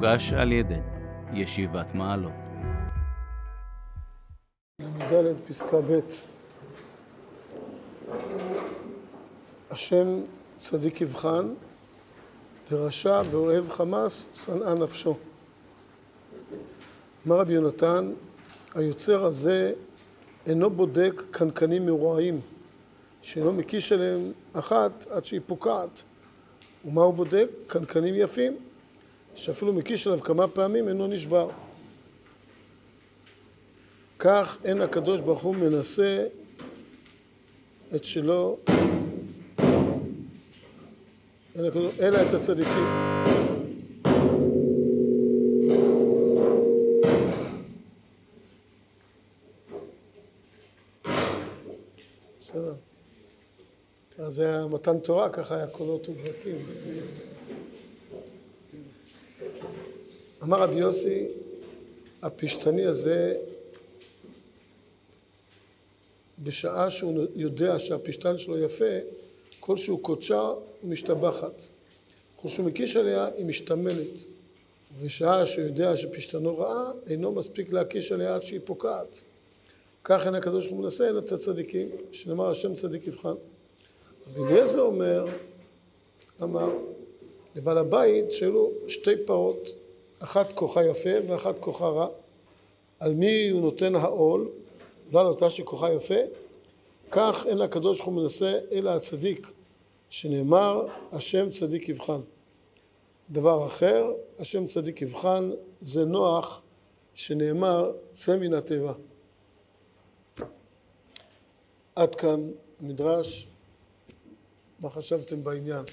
מוגש 0.00 0.32
על 0.32 0.52
ידי 0.52 0.80
ישיבת 1.32 1.94
מעלות. 1.94 2.32
ל"ד 4.80 5.40
פסקה 5.48 5.80
ב' 5.80 5.98
השם 9.70 10.06
צדיק 10.56 11.00
יבחן 11.00 11.54
ורשע 12.70 13.22
ואוהב 13.30 13.68
חמאס 13.68 14.28
שנאה 14.32 14.74
נפשו. 14.74 15.16
אמר 17.26 17.40
רבי 17.40 17.52
יונתן, 17.52 18.12
היוצר 18.74 19.24
הזה 19.24 19.72
אינו 20.46 20.70
בודק 20.70 21.22
קנקנים 21.30 21.86
מרועעים, 21.86 22.40
שאינו 23.22 23.52
מקיש 23.52 23.92
עליהם 23.92 24.32
אחת 24.52 25.06
עד 25.10 25.24
שהיא 25.24 25.40
פוקעת. 25.46 26.02
ומה 26.84 27.02
הוא 27.02 27.14
בודק? 27.14 27.48
קנקנים 27.66 28.14
יפים, 28.14 28.56
שאפילו 29.40 29.72
מקיש 29.72 30.06
עליו 30.06 30.20
כמה 30.20 30.48
פעמים 30.48 30.88
אינו 30.88 31.06
נשבר. 31.06 31.50
כך 34.18 34.58
אין 34.64 34.80
הקדוש 34.80 35.20
ברוך 35.20 35.42
הוא 35.42 35.56
מנסה 35.56 36.26
את 37.94 38.04
שלו, 38.04 38.58
אלא 42.00 42.22
את 42.28 42.34
הצדיקים. 42.34 42.84
בסדר. 52.40 52.74
אז 54.18 54.34
זה 54.34 54.48
היה 54.48 54.66
מתן 54.66 54.98
תורה, 54.98 55.28
ככה 55.28 55.56
היה 55.56 55.66
קולות 55.66 56.08
וברקים. 56.08 56.66
אמר 60.50 60.62
רבי 60.62 60.76
יוסי, 60.76 61.28
הפשתני 62.22 62.86
הזה, 62.86 63.36
בשעה 66.38 66.90
שהוא 66.90 67.24
יודע 67.36 67.78
שהפשתן 67.78 68.38
שלו 68.38 68.58
יפה, 68.58 68.94
כלשהו 69.60 69.98
קודשה 69.98 70.52
ומשתבחת. 70.84 71.62
כשהוא 72.44 72.66
מקיש 72.66 72.96
עליה 72.96 73.28
היא 73.36 73.46
משתמלת. 73.46 74.24
ובשעה 74.94 75.46
שהוא 75.46 75.64
יודע 75.64 75.96
שפשתנו 75.96 76.58
רעה, 76.58 76.92
אינו 77.06 77.32
מספיק 77.32 77.72
להקיש 77.72 78.12
עליה 78.12 78.34
עד 78.34 78.42
שהיא 78.42 78.60
פוקעת. 78.64 79.22
כך 80.04 80.26
אין 80.26 80.34
הקדוש 80.34 80.66
ברוך 80.66 80.76
הוא 80.76 80.84
מנסה 80.84 81.08
אלא 81.08 81.18
את 81.18 81.32
הצדיקים, 81.32 81.88
שנאמר 82.12 82.50
השם 82.50 82.74
צדיק 82.74 83.06
יבחן. 83.06 83.34
רבי 84.36 84.52
אליעזר 84.52 84.80
אומר, 84.80 85.26
אמר, 86.42 86.68
לבעל 87.56 87.78
הבית 87.78 88.32
שהיו 88.32 88.52
לו 88.52 88.70
שתי 88.88 89.16
פרות, 89.26 89.79
אחת 90.22 90.52
כוחה 90.52 90.84
יפה 90.84 91.10
ואחת 91.28 91.58
כוחה 91.58 91.88
רע. 91.88 92.06
על 93.00 93.14
מי 93.14 93.48
הוא 93.48 93.60
נותן 93.60 93.94
העול? 93.94 94.48
לא 95.12 95.20
על 95.20 95.26
אותה 95.26 95.50
שכוחה 95.50 95.92
יפה. 95.92 96.14
כך 97.10 97.44
אין 97.46 97.60
הקדוש 97.60 97.98
ברוך 97.98 98.08
הוא 98.08 98.22
מנסה 98.22 98.58
אלא 98.72 98.90
הצדיק, 98.90 99.46
שנאמר 100.10 100.86
השם 101.12 101.50
צדיק 101.50 101.88
יבחן. 101.88 102.20
דבר 103.30 103.66
אחר, 103.66 104.12
השם 104.38 104.66
צדיק 104.66 105.02
יבחן, 105.02 105.50
זה 105.80 106.04
נוח 106.04 106.62
שנאמר 107.14 107.92
צא 108.12 108.36
מן 108.36 108.54
התיבה. 108.54 108.92
עד 111.94 112.14
כאן 112.14 112.50
מדרש, 112.80 113.48
מה 114.80 114.90
חשבתם 114.90 115.44
בעניין? 115.44 115.84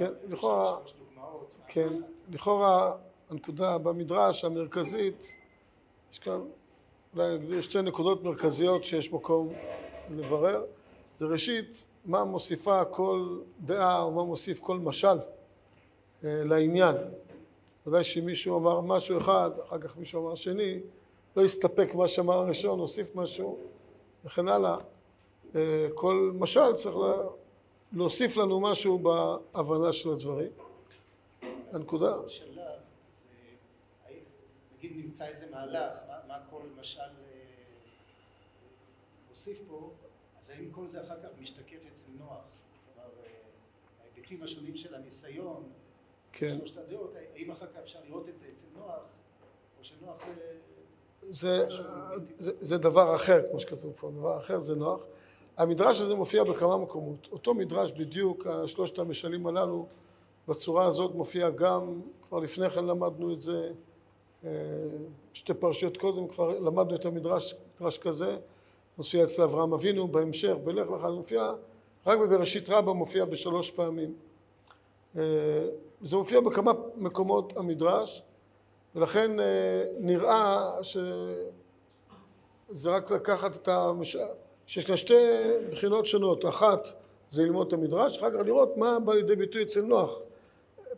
כן, 0.00 0.12
לכאורה? 0.28 0.76
כן, 1.68 1.92
לכאורה 2.32 2.92
הנקודה 3.30 3.78
במדרש 3.78 4.44
המרכזית, 4.44 5.34
יש 6.12 6.18
כאן 6.18 6.40
אולי 7.14 7.38
נגדיר 7.38 7.60
שתי 7.60 7.82
נקודות 7.82 8.22
מרכזיות 8.22 8.84
שיש 8.84 9.12
מקום 9.12 9.52
לברר. 10.10 10.64
זה 11.12 11.26
ראשית, 11.26 11.86
מה 12.04 12.24
מוסיפה 12.24 12.84
כל 12.84 13.38
דעה 13.60 14.02
או 14.02 14.10
מה 14.10 14.24
מוסיף 14.24 14.60
כל 14.60 14.78
משל 14.78 15.18
אה, 16.24 16.44
לעניין. 16.44 16.96
ודאי 17.86 18.04
שאם 18.04 18.26
מישהו 18.26 18.58
אמר 18.58 18.80
משהו 18.80 19.18
אחד, 19.18 19.50
אחר 19.68 19.78
כך 19.78 19.96
מישהו 19.96 20.26
אמר 20.26 20.34
שני, 20.34 20.80
לא 21.36 21.42
יסתפק 21.42 21.94
מה 21.94 22.08
שאמר 22.08 22.38
הראשון, 22.38 22.78
הוסיף 22.78 23.16
משהו 23.16 23.58
וכן 24.24 24.48
הלאה. 24.48 24.76
אה, 25.54 25.88
כל 25.94 26.32
משל 26.34 26.72
צריך 26.72 26.96
לה, 26.96 27.16
להוסיף 27.92 28.36
לנו 28.36 28.60
משהו 28.60 28.98
בהבנה 28.98 29.92
של 29.92 30.10
הדברים. 30.10 30.50
הנקודה, 31.72 32.16
נגיד 34.78 34.92
נמצא 34.96 35.26
איזה 35.26 35.50
מהלך, 35.50 35.92
מה, 36.28 36.38
כל 36.50 36.62
משל 36.80 37.00
אה, 37.00 37.06
הוסיף 39.28 39.60
פה, 39.68 39.90
אז 40.38 40.50
האם 40.50 40.70
כל 40.70 40.88
זה 40.88 41.04
אחר 41.04 41.22
כך 41.22 41.28
משתקף 41.40 41.78
אצל 41.92 42.06
נוח? 42.18 42.28
כלומר, 42.94 43.10
אה, 43.24 43.30
ההיבטים 44.00 44.42
השונים 44.42 44.76
של 44.76 44.94
הניסיון, 44.94 45.72
כן. 46.32 46.56
שלושת 46.58 46.76
הדעות, 46.76 47.14
האם 47.34 47.50
אחר 47.50 47.66
כך 47.66 47.76
אפשר 47.76 47.98
לראות 48.08 48.28
את 48.28 48.38
זה 48.38 48.46
אצל 48.52 48.66
נוח, 48.76 49.02
או 49.78 49.84
שנוח 49.84 50.26
זה... 50.26 50.58
זה, 51.20 51.66
זה, 52.36 52.52
זה 52.58 52.78
דבר 52.78 53.16
אחר, 53.16 53.50
כמו 53.50 53.60
שכתוב 53.60 53.92
פה, 53.96 54.10
דבר 54.10 54.38
אחר 54.38 54.58
זה 54.58 54.74
נוח. 54.76 55.04
המדרש 55.56 56.00
הזה 56.00 56.14
מופיע 56.14 56.44
בכמה 56.44 56.76
מקומות. 56.76 57.28
אותו 57.32 57.54
מדרש 57.54 57.92
בדיוק, 57.92 58.46
שלושת 58.66 58.98
המשלים 58.98 59.46
הללו, 59.46 59.86
בצורה 60.48 60.84
הזאת 60.84 61.14
מופיע 61.14 61.50
גם, 61.50 62.00
כבר 62.22 62.38
לפני 62.38 62.70
כן 62.70 62.84
למדנו 62.84 63.32
את 63.32 63.40
זה, 63.40 63.72
אה, 64.44 64.50
שתי 65.32 65.54
פרשיות 65.54 65.96
קודם 65.96 66.28
כבר 66.28 66.58
למדנו 66.58 66.94
את 66.94 67.06
המדרש, 67.06 67.54
מדרש 67.80 67.98
כזה, 67.98 68.36
מופיע 68.98 69.24
אצל 69.24 69.42
אברהם 69.42 69.72
אבינו, 69.72 70.08
בהמשך, 70.08 70.54
בלך 70.64 70.90
לך, 70.90 71.04
מופיע, 71.04 71.52
רק 72.06 72.18
בבראשית 72.18 72.68
רבה 72.68 72.92
מופיע 72.92 73.24
בשלוש 73.24 73.70
פעמים. 73.70 74.14
אה, 75.16 75.22
זה 76.02 76.16
מופיע 76.16 76.40
בכמה 76.40 76.72
מקומות 76.96 77.56
המדרש, 77.56 78.22
ולכן 78.94 79.40
אה, 79.40 79.84
נראה 79.98 80.72
שזה 80.82 81.50
רק 82.90 83.10
לקחת 83.10 83.56
את 83.56 83.68
המש... 83.68 84.16
שיש 84.70 84.84
כאן 84.84 84.96
שתי 84.96 85.14
בחינות 85.70 86.06
שונות, 86.06 86.46
אחת 86.46 86.88
זה 87.30 87.42
ללמוד 87.42 87.66
את 87.66 87.72
המדרש, 87.72 88.18
אחר 88.18 88.30
כך 88.30 88.36
לראות 88.46 88.76
מה 88.76 89.00
בא 89.00 89.14
לידי 89.14 89.36
ביטוי 89.36 89.62
אצל 89.62 89.82
נוח. 89.82 90.20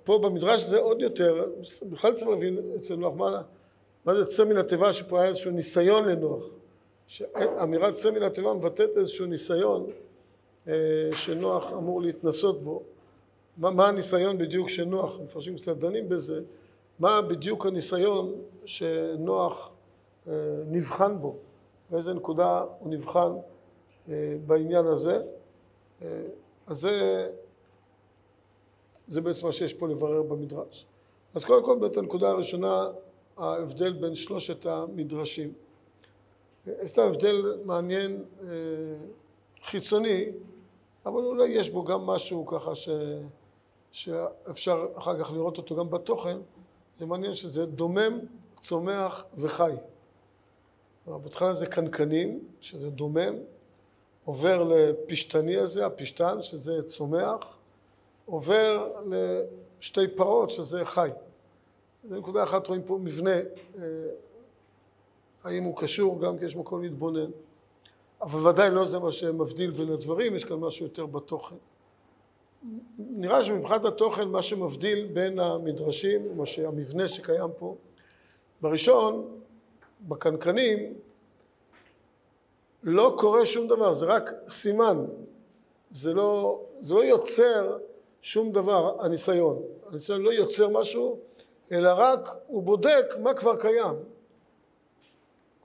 פה 0.04 0.18
במדרש 0.18 0.62
זה 0.62 0.78
עוד 0.78 1.00
יותר, 1.00 1.46
בכלל 1.82 2.14
צריך 2.14 2.28
להבין 2.28 2.58
אצל 2.76 2.96
נוח 2.96 3.14
מה, 3.16 3.42
מה 4.04 4.14
זה 4.14 4.26
צא 4.26 4.44
מן 4.44 4.56
התיבה, 4.56 4.92
שפה 4.92 5.20
היה 5.20 5.28
איזשהו 5.28 5.50
ניסיון 5.50 6.08
לנוח. 6.08 6.44
אמירת 7.62 7.92
צא 7.92 8.10
מן 8.10 8.22
התיבה 8.22 8.54
מבטאת 8.54 8.96
איזשהו 8.96 9.26
ניסיון 9.26 9.86
אה, 10.68 10.74
שנוח 11.12 11.72
אמור 11.72 12.02
להתנסות 12.02 12.62
בו. 12.62 12.82
מה, 13.56 13.70
מה 13.70 13.88
הניסיון 13.88 14.38
בדיוק 14.38 14.68
של 14.68 14.84
נוח, 14.84 15.20
המפרשים 15.20 15.56
קצת 15.56 15.76
דנים 15.76 16.08
בזה, 16.08 16.40
מה 16.98 17.22
בדיוק 17.22 17.66
הניסיון 17.66 18.34
שנוח 18.64 19.70
אה, 20.28 20.32
נבחן 20.66 21.18
בו, 21.20 21.36
באיזה 21.90 22.14
נקודה 22.14 22.64
הוא 22.78 22.90
נבחן 22.90 23.32
בעניין 24.46 24.86
הזה. 24.86 25.22
אה, 26.02 26.22
אז 26.66 26.80
זה, 26.80 27.28
זה 29.06 29.20
בעצם 29.20 29.46
מה 29.46 29.52
שיש 29.52 29.74
פה 29.74 29.88
לברר 29.88 30.22
במדרש. 30.22 30.86
אז 31.34 31.44
קודם 31.44 31.64
כל, 31.64 31.78
באמת 31.78 31.96
הנקודה 31.96 32.28
הראשונה, 32.28 32.86
ההבדל 33.36 33.92
בין 33.92 34.14
שלושת 34.14 34.66
המדרשים. 34.66 35.52
סתם 36.86 37.02
הבדל 37.02 37.58
מעניין, 37.64 38.24
חיצוני, 39.62 40.32
אבל 41.06 41.24
אולי 41.24 41.48
יש 41.48 41.70
בו 41.70 41.84
גם 41.84 42.00
משהו 42.00 42.46
ככה 42.46 42.74
ש... 42.74 42.88
שאפשר 43.92 44.86
אחר 44.94 45.18
כך 45.18 45.32
לראות 45.32 45.58
אותו 45.58 45.76
גם 45.76 45.90
בתוכן, 45.90 46.38
זה 46.92 47.06
מעניין 47.06 47.34
שזה 47.34 47.66
דומם, 47.66 48.18
צומח 48.56 49.24
וחי. 49.34 49.72
בהתחלה 51.06 51.54
זה 51.54 51.66
קנקנים, 51.66 52.44
שזה 52.60 52.90
דומם, 52.90 53.34
עובר 54.24 54.62
לפשתני 54.62 55.56
הזה, 55.56 55.86
הפשתן, 55.86 56.42
שזה 56.42 56.82
צומח, 56.82 57.56
עובר 58.26 58.92
לשתי 59.78 60.08
פרות, 60.08 60.50
שזה 60.50 60.84
חי. 60.84 61.10
זו 62.08 62.18
נקודה 62.18 62.42
אחת, 62.42 62.66
רואים 62.66 62.82
פה 62.82 62.98
מבנה, 63.02 63.36
האם 65.44 65.64
הוא 65.64 65.76
קשור, 65.76 66.20
גם 66.20 66.38
כי 66.38 66.44
יש 66.44 66.56
מקום 66.56 66.82
להתבונן. 66.82 67.30
אבל 68.22 68.48
ודאי 68.48 68.70
לא 68.70 68.84
זה 68.84 68.98
מה 68.98 69.12
שמבדיל 69.12 69.70
בין 69.70 69.88
הדברים, 69.88 70.36
יש 70.36 70.44
כאן 70.44 70.56
משהו 70.56 70.86
יותר 70.86 71.06
בתוכן. 71.06 71.56
נראה 72.98 73.44
שמבחינת 73.44 73.84
התוכן 73.84 74.28
מה 74.28 74.42
שמבדיל 74.42 75.06
בין 75.12 75.38
המדרשים, 75.38 76.36
מה 76.36 76.46
שהמבנה 76.46 77.08
שקיים 77.08 77.50
פה, 77.58 77.76
בראשון, 78.60 79.38
בקנקנים, 80.00 80.94
לא 82.82 83.14
קורה 83.18 83.46
שום 83.46 83.68
דבר, 83.68 83.92
זה 83.92 84.06
רק 84.06 84.30
סימן. 84.48 85.04
זה 85.90 86.14
לא, 86.14 86.60
זה 86.80 86.94
לא 86.94 87.04
יוצר 87.04 87.78
שום 88.20 88.52
דבר, 88.52 89.04
הניסיון. 89.04 89.62
הניסיון 89.88 90.22
לא 90.22 90.30
יוצר 90.30 90.68
משהו, 90.68 91.18
אלא 91.72 91.90
רק 91.96 92.28
הוא 92.46 92.62
בודק 92.62 93.14
מה 93.18 93.34
כבר 93.34 93.56
קיים. 93.56 93.94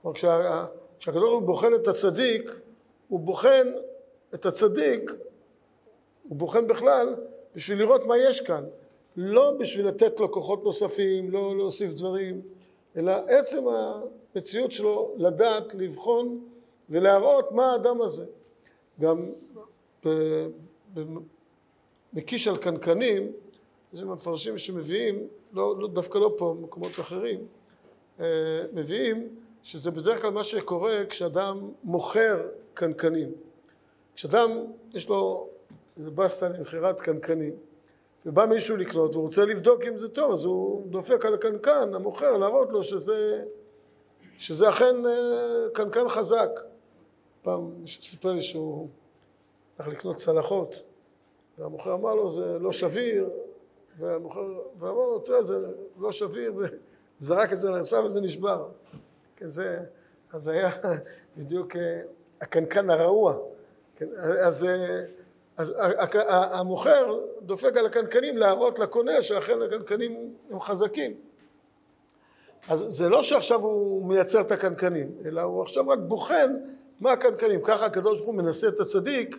כלומר, 0.02 0.14
כשה, 0.14 0.66
כשהקדוש 0.98 1.22
ברוך 1.22 1.40
הוא 1.40 1.46
בוחן 1.46 1.74
את 1.74 1.88
הצדיק, 1.88 2.54
הוא 3.08 3.20
בוחן 3.20 3.72
את 4.34 4.46
הצדיק, 4.46 5.10
הוא 6.28 6.36
בוחן 6.36 6.66
בכלל 6.66 7.16
בשביל 7.54 7.78
לראות 7.78 8.06
מה 8.06 8.18
יש 8.18 8.40
כאן. 8.40 8.64
לא 9.16 9.52
בשביל 9.58 9.86
לתת 9.86 10.20
לו 10.20 10.32
כוחות 10.32 10.64
נוספים, 10.64 11.30
לא 11.30 11.56
להוסיף 11.56 11.92
דברים, 11.92 12.42
אלא 12.96 13.12
עצם 13.12 13.64
המציאות 13.68 14.72
שלו 14.72 15.14
לדעת, 15.16 15.74
לבחון 15.74 16.40
ולהראות 16.90 17.52
מה 17.52 17.72
האדם 17.72 18.00
הזה. 18.00 18.26
גם 19.00 19.30
מקיש 22.12 22.48
על 22.48 22.56
קנקנים, 22.56 23.32
יש 23.92 24.02
מפרשים 24.02 24.58
שמביאים, 24.58 25.26
לא, 25.52 25.74
לא, 25.78 25.88
דווקא 25.88 26.18
לא 26.18 26.34
פה, 26.38 26.56
במקומות 26.58 27.00
אחרים, 27.00 27.46
אה, 28.20 28.64
מביאים 28.72 29.28
שזה 29.62 29.90
בדרך 29.90 30.22
כלל 30.22 30.30
מה 30.30 30.44
שקורה 30.44 31.04
כשאדם 31.08 31.70
מוכר 31.84 32.48
קנקנים. 32.74 33.32
כשאדם 34.14 34.50
יש 34.94 35.08
לו 35.08 35.48
איזה 35.96 36.10
בסטה 36.10 36.48
למכירת 36.48 37.00
קנקנים, 37.00 37.52
ובא 38.26 38.46
מישהו 38.46 38.76
לקנות 38.76 39.14
והוא 39.14 39.24
רוצה 39.24 39.44
לבדוק 39.44 39.82
אם 39.82 39.96
זה 39.96 40.08
טוב, 40.08 40.32
אז 40.32 40.44
הוא 40.44 40.86
דופק 40.86 41.24
על 41.24 41.34
הקנקן, 41.34 41.94
המוכר, 41.94 42.36
להראות 42.36 42.68
לו 42.70 42.82
שזה, 42.82 43.42
שזה 44.38 44.68
אכן 44.68 45.06
אה, 45.06 45.66
קנקן 45.72 46.08
חזק. 46.08 46.50
פעם 47.42 47.80
מישהו 47.80 48.02
סיפר 48.02 48.32
לי 48.32 48.42
שהוא 48.42 48.88
הלך 49.78 49.88
לקנות 49.88 50.16
צלחות, 50.16 50.84
והמוכר 51.58 51.94
אמר 51.94 52.14
לו 52.14 52.30
זה 52.30 52.58
לא 52.58 52.72
שביר, 52.72 53.30
והמוכר, 53.98 54.60
ואמר 54.78 54.92
לו 54.92 55.18
תראה 55.18 55.42
זה 55.42 55.58
לא 55.98 56.12
שביר, 56.12 56.54
וזרק 57.20 57.52
את 57.52 57.58
זה 57.58 57.70
לרצפה 57.70 58.04
וזה 58.04 58.20
נשבר. 58.20 58.68
כן, 59.36 59.46
זה, 59.46 59.80
אז 60.32 60.48
היה 60.48 60.70
בדיוק 61.36 61.76
אה, 61.76 62.00
הקנקן 62.40 62.90
הרעוע. 62.90 63.34
כן, 63.96 64.06
אז, 64.18 64.64
אה, 64.64 65.04
אז 65.56 65.74
המוכר 66.28 67.18
דופק 67.42 67.76
על 67.76 67.86
הקנקנים 67.86 68.38
להראות 68.38 68.78
לקונה 68.78 69.22
שאכן 69.22 69.62
הקנקנים 69.62 70.34
הם 70.50 70.60
חזקים. 70.60 71.14
אז 72.68 72.84
זה 72.88 73.08
לא 73.08 73.22
שעכשיו 73.22 73.60
הוא 73.60 74.06
מייצר 74.06 74.40
את 74.40 74.50
הקנקנים, 74.50 75.12
אלא 75.24 75.42
הוא 75.42 75.62
עכשיו 75.62 75.88
רק 75.88 75.98
בוחן 75.98 76.54
מה 77.00 77.12
הקנקנים. 77.12 77.60
ככה 77.62 77.86
הקדוש 77.86 78.18
ברוך 78.18 78.30
הוא 78.30 78.34
מנסה 78.34 78.68
את 78.68 78.80
הצדיק, 78.80 79.38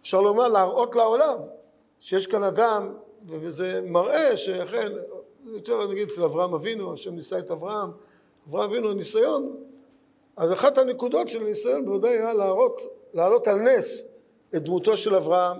אפשר 0.00 0.20
לומר, 0.20 0.48
להראות 0.48 0.96
לעולם 0.96 1.38
שיש 2.00 2.26
כאן 2.26 2.42
אדם, 2.42 2.94
וזה 3.26 3.80
מראה 3.84 4.36
שאכן, 4.36 4.92
יותר 5.46 5.86
נגיד 5.86 6.10
אצל 6.10 6.24
אברהם 6.24 6.54
אבינו, 6.54 6.92
השם 6.92 7.14
ניסה 7.14 7.38
את 7.38 7.50
אברהם, 7.50 7.90
אברהם 8.48 8.70
אבינו 8.70 8.90
הניסיון, 8.90 9.56
אז 10.36 10.52
אחת 10.52 10.78
הנקודות 10.78 11.28
של 11.28 11.42
הניסיון 11.42 11.86
בוודאי 11.86 12.10
היה 12.10 12.32
להראות, 12.32 12.80
להעלות 13.14 13.48
על 13.48 13.56
נס 13.56 14.04
את 14.56 14.62
דמותו 14.62 14.96
של 14.96 15.14
אברהם. 15.14 15.56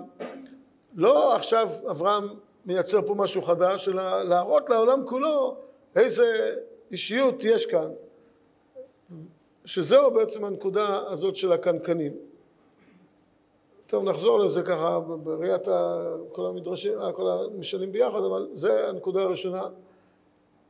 לא 0.95 1.35
עכשיו 1.35 1.69
אברהם 1.89 2.23
מייצר 2.65 3.01
פה 3.01 3.13
משהו 3.15 3.41
חדש, 3.41 3.89
אלא 3.89 4.23
להראות 4.23 4.69
לעולם 4.69 5.05
כולו 5.05 5.55
איזה 5.95 6.55
אישיות 6.91 7.43
יש 7.43 7.65
כאן. 7.65 7.91
שזהו 9.69 10.11
בעצם 10.11 10.45
הנקודה 10.45 11.01
הזאת 11.07 11.35
של 11.35 11.51
הקנקנים. 11.51 12.13
טוב, 13.87 14.03
נחזור 14.03 14.39
לזה 14.39 14.63
ככה 14.63 14.99
בראיית 14.99 15.67
כל 16.31 16.45
המדרשים, 16.45 16.93
כל 17.15 17.29
המשלים 17.31 17.91
ביחד, 17.91 18.23
אבל 18.23 18.47
זה 18.53 18.89
הנקודה 18.89 19.21
הראשונה. 19.21 19.63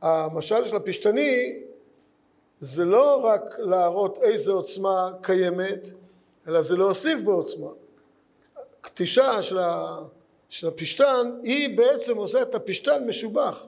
המשל 0.02 0.64
של 0.64 0.76
הפשתני 0.76 1.62
זה 2.58 2.84
לא 2.84 3.24
רק 3.24 3.58
להראות 3.58 4.18
איזה 4.18 4.52
עוצמה 4.52 5.12
קיימת, 5.20 5.88
אלא 6.48 6.62
זה 6.62 6.76
להוסיף 6.76 7.22
בעוצמה. 7.22 7.70
קטישה 8.80 9.42
של, 9.42 9.58
ה, 9.58 9.98
של 10.48 10.68
הפשתן 10.68 11.40
היא 11.42 11.76
בעצם 11.76 12.16
עושה 12.16 12.42
את 12.42 12.54
הפשתן 12.54 13.04
משובח. 13.06 13.64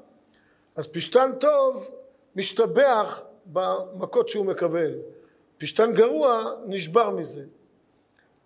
אז 0.76 0.86
פשתן 0.86 1.30
טוב 1.40 1.90
משתבח 2.36 3.22
במכות 3.46 4.28
שהוא 4.28 4.46
מקבל. 4.46 4.92
פשתן 5.62 5.92
גרוע 5.94 6.52
נשבר 6.66 7.10
מזה. 7.10 7.44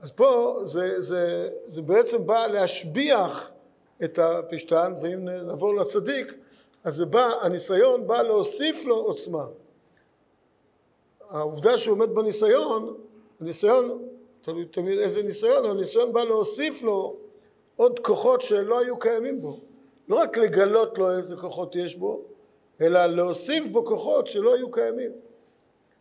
אז 0.01 0.11
פה 0.11 0.61
זה, 0.65 1.01
זה, 1.01 1.51
זה 1.67 1.83
בעצם 1.83 2.27
בא 2.27 2.47
להשביח 2.47 3.51
את 4.05 4.19
הפשתן, 4.19 4.93
ואם 5.03 5.25
נעבור 5.25 5.75
לצדיק, 5.75 6.35
אז 6.85 6.95
זה 6.95 7.07
בא, 7.07 7.31
הניסיון 7.43 8.07
בא 8.07 8.23
להוסיף 8.23 8.85
לו 8.85 8.97
עוצמה. 8.97 9.47
העובדה 11.29 11.79
שהוא 11.79 11.93
עומד 11.93 12.15
בניסיון, 12.15 12.97
הניסיון, 13.41 14.03
תלוי 14.43 14.65
תמיד 14.65 14.99
איזה 14.99 15.23
ניסיון, 15.23 15.65
הניסיון 15.65 16.13
בא 16.13 16.25
להוסיף 16.25 16.83
לו 16.83 17.17
עוד 17.77 17.99
כוחות 17.99 18.41
שלא 18.41 18.79
היו 18.79 18.99
קיימים 18.99 19.41
בו. 19.41 19.61
לא 20.09 20.17
רק 20.17 20.37
לגלות 20.37 20.99
לו 20.99 21.11
איזה 21.17 21.37
כוחות 21.37 21.77
יש 21.77 21.97
בו, 21.97 22.23
אלא 22.81 23.07
להוסיף 23.07 23.67
בו 23.69 23.85
כוחות 23.85 24.27
שלא 24.27 24.55
היו 24.55 24.71
קיימים. 24.71 25.13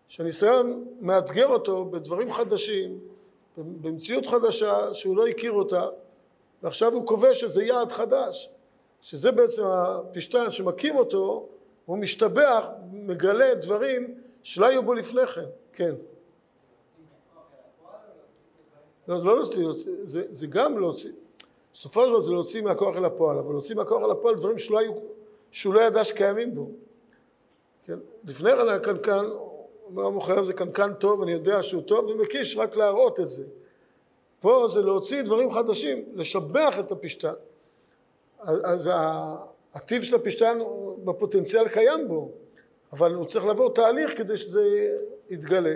שהניסיון 0.08 0.86
מאתגר 1.02 1.48
אותו 1.48 1.86
בדברים 1.86 2.34
חדשים, 2.34 3.00
במציאות 3.58 4.26
חדשה 4.26 4.94
שהוא 4.94 5.18
לא 5.18 5.28
הכיר 5.28 5.52
אותה, 5.52 5.88
ועכשיו 6.64 6.94
הוא 6.94 7.08
כובש 7.08 7.44
איזה 7.44 7.64
יעד 7.64 7.92
חדש, 7.92 8.50
שזה 9.02 9.32
בעצם 9.32 9.64
הפשטן 9.64 10.52
שמקים 10.52 10.96
אותו, 10.96 11.48
הוא 11.86 11.98
משתבח, 11.98 12.66
מגלה 12.92 13.56
דברים 13.56 14.16
שלא 14.44 14.66
היו 14.66 14.84
בו 14.84 14.94
לפני 14.94 15.28
כן, 15.28 15.46
כן. 15.74 15.96
לא, 19.08 19.24
לא 19.24 19.36
להוציא, 19.36 19.64
זה, 20.04 20.24
זה 20.30 20.48
גם 20.48 20.80
להוציא, 20.80 21.12
בסופו 21.74 22.04
של 22.04 22.10
דבר 22.10 22.20
זה 22.20 22.32
להוציא 22.32 22.62
מהכוח 22.62 22.96
אל 22.96 23.06
הפועל, 23.06 23.40
אבל 23.40 23.52
להוציא 23.52 23.76
מהכוח 23.76 24.04
אל 24.04 24.12
הפועל 24.12 24.36
דברים 24.36 24.58
שלא 24.58 24.80
היו, 24.80 24.92
שהוא 25.52 25.74
לא 25.74 25.82
ידע 25.82 26.04
שקיימים 26.04 26.56
בו. 26.56 26.70
כן? 27.84 28.00
לפני 28.24 28.50
כן 28.52 28.68
הקנקן, 28.68 29.26
אומר 29.86 30.06
המוכר 30.06 30.42
זה 30.42 30.54
קנקן 30.54 30.94
טוב, 30.94 31.22
אני 31.22 31.32
יודע 31.32 31.64
שהוא 31.64 31.82
טוב, 31.82 32.06
ומקיש 32.06 32.58
רק 32.58 32.76
להראות 32.76 33.20
את 33.20 33.30
זה. 33.30 33.44
פה 34.40 34.68
זה 34.70 34.82
להוציא 34.82 35.22
דברים 35.22 35.52
חדשים, 35.52 36.06
לשבח 36.14 36.76
את 36.80 36.92
הפשטן. 36.92 37.34
אז 38.40 38.90
הטיב 39.74 40.04
של 40.04 40.16
הפשטן 40.16 40.58
בפוטנציאל 41.04 41.68
קיים 41.68 42.08
בו, 42.08 42.32
אבל 42.94 43.14
הוא 43.14 43.26
צריך 43.26 43.46
לעבור 43.46 43.74
תהליך 43.74 44.18
כדי 44.18 44.38
שזה 44.38 44.98
יתגלה, 45.30 45.76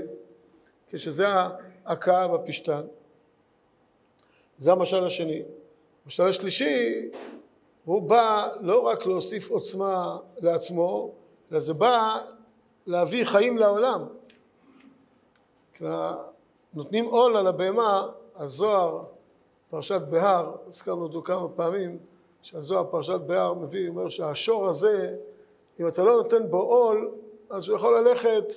כשזה 0.87 1.25
ההכאה 1.27 2.27
בפשטן. 2.27 2.81
זה 4.57 4.71
המשל 4.71 5.05
השני. 5.05 5.43
המשל 6.05 6.23
השלישי, 6.23 7.09
הוא 7.85 8.01
בא 8.01 8.49
לא 8.59 8.79
רק 8.79 9.05
להוסיף 9.05 9.51
עוצמה 9.51 10.17
לעצמו, 10.37 11.11
אלא 11.51 11.59
זה 11.59 11.73
בא 11.73 12.21
להביא 12.89 13.25
חיים 13.25 13.57
לעולם. 13.57 14.05
נותנים 16.73 17.05
עול 17.05 17.37
על 17.37 17.47
הבהמה, 17.47 18.07
הזוהר, 18.35 19.03
פרשת 19.69 20.01
בהר, 20.01 20.55
הזכרנו 20.67 21.03
אותו 21.03 21.21
כמה 21.21 21.47
פעמים, 21.49 21.97
שהזוהר 22.41 22.83
פרשת 22.91 23.19
בהר 23.25 23.53
מביא, 23.53 23.89
אומר 23.89 24.09
שהשור 24.09 24.67
הזה 24.67 25.15
אם 25.79 25.87
אתה 25.87 26.03
לא 26.03 26.17
נותן 26.17 26.49
בו 26.49 26.57
עול, 26.57 27.11
אז 27.49 27.67
הוא 27.67 27.77
יכול 27.77 27.97
ללכת 27.97 28.53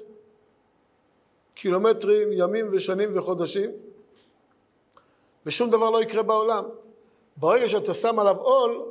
קילומטרים, 1.55 2.29
ימים 2.33 2.67
ושנים 2.73 3.19
וחודשים, 3.19 3.71
ושום 5.47 5.71
דבר 5.71 5.91
לא 5.91 6.03
יקרה 6.03 6.23
בעולם. 6.23 6.65
ברגע 7.37 7.69
שאתה 7.69 7.95
שם 7.95 8.19
עליו 8.19 8.37
עול, 8.37 8.83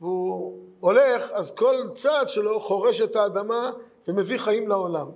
והוא 0.00 0.58
הולך, 0.80 1.30
אז 1.32 1.52
כל 1.52 1.74
צעד 1.94 2.28
שלו 2.28 2.60
חורש 2.60 3.00
את 3.00 3.16
האדמה 3.16 3.70
ומביא 4.08 4.38
חיים 4.38 4.68
לעולם. 4.68 5.10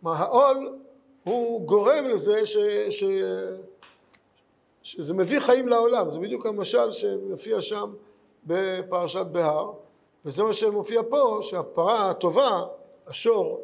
כלומר, 0.00 0.16
העול 0.16 0.78
הוא 1.24 1.66
גורם 1.66 2.04
לזה 2.04 2.46
ש, 2.46 2.56
ש, 2.90 3.04
שזה 4.82 5.14
מביא 5.14 5.40
חיים 5.40 5.68
לעולם. 5.68 6.10
זה 6.10 6.18
בדיוק 6.18 6.46
המשל 6.46 6.92
שמופיע 6.92 7.62
שם 7.62 7.92
בפרשת 8.44 9.26
בהר. 9.32 9.72
וזה 10.24 10.42
מה 10.42 10.52
שמופיע 10.52 11.02
פה, 11.08 11.38
שהפרה 11.42 12.10
הטובה, 12.10 12.62
השור 13.06 13.62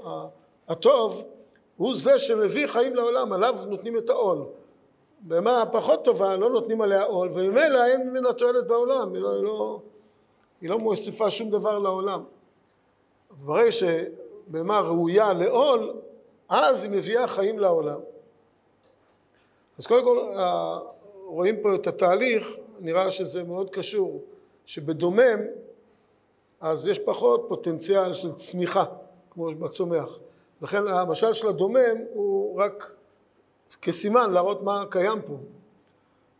הטוב, 0.69 1.25
הוא 1.77 1.95
זה 1.95 2.19
שמביא 2.19 2.67
חיים 2.67 2.95
לעולם, 2.95 3.33
עליו 3.33 3.57
נותנים 3.67 3.97
את 3.97 4.11
העול. 4.11 4.45
בהמה 5.21 5.63
הפחות 5.63 6.05
טובה 6.05 6.37
לא 6.37 6.51
נותנים 6.51 6.81
עליה 6.81 7.03
עול, 7.03 7.29
וממילא 7.33 7.87
אין 7.87 8.11
ממנה 8.11 8.33
תועלת 8.33 8.67
בעולם, 8.67 9.15
היא 9.15 9.23
לא, 9.23 9.33
היא 9.33 9.43
לא, 9.43 9.81
היא 10.61 10.71
לא 10.71 10.79
מוסיפה 10.79 11.31
שום 11.31 11.51
דבר 11.51 11.79
לעולם. 11.79 12.25
ברגע 13.45 13.73
שבהמה 14.49 14.81
ראויה 14.81 15.33
לעול, 15.33 15.95
אז 16.49 16.83
היא 16.83 16.91
מביאה 16.91 17.29
חיים 17.29 17.59
לעולם. 17.59 18.01
אז 19.79 19.87
קודם 19.87 20.05
כל, 20.05 20.19
רואים 21.27 21.63
פה 21.63 21.75
את 21.75 21.87
התהליך, 21.87 22.57
נראה 22.81 23.11
שזה 23.11 23.45
מאוד 23.45 23.71
קשור, 23.71 24.23
שבדומם 24.67 25.41
אז 26.61 26.87
יש 26.87 26.99
פחות 26.99 27.45
פוטנציאל 27.49 28.15
של 28.15 28.35
צמיחה, 28.35 28.85
כמו 29.31 29.55
בצומח. 29.55 30.19
לכן 30.63 30.89
המשל 30.89 31.33
של 31.33 31.49
הדומם 31.49 31.97
הוא 32.13 32.61
רק 32.61 32.93
כסימן 33.83 34.33
להראות 34.33 34.63
מה 34.63 34.85
קיים 34.91 35.23
פה. 35.23 35.37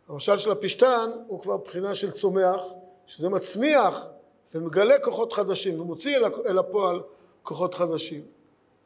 המשל 0.09 0.37
של 0.37 0.51
הפשתן 0.51 1.09
הוא 1.27 1.39
כבר 1.39 1.57
בחינה 1.57 1.95
של 1.95 2.11
צומח, 2.11 2.61
שזה 3.07 3.29
מצמיח 3.29 4.07
ומגלה 4.55 4.99
כוחות 4.99 5.33
חדשים 5.33 5.81
ומוציא 5.81 6.17
אל 6.45 6.57
הפועל 6.57 7.01
כוחות 7.43 7.75
חדשים. 7.75 8.21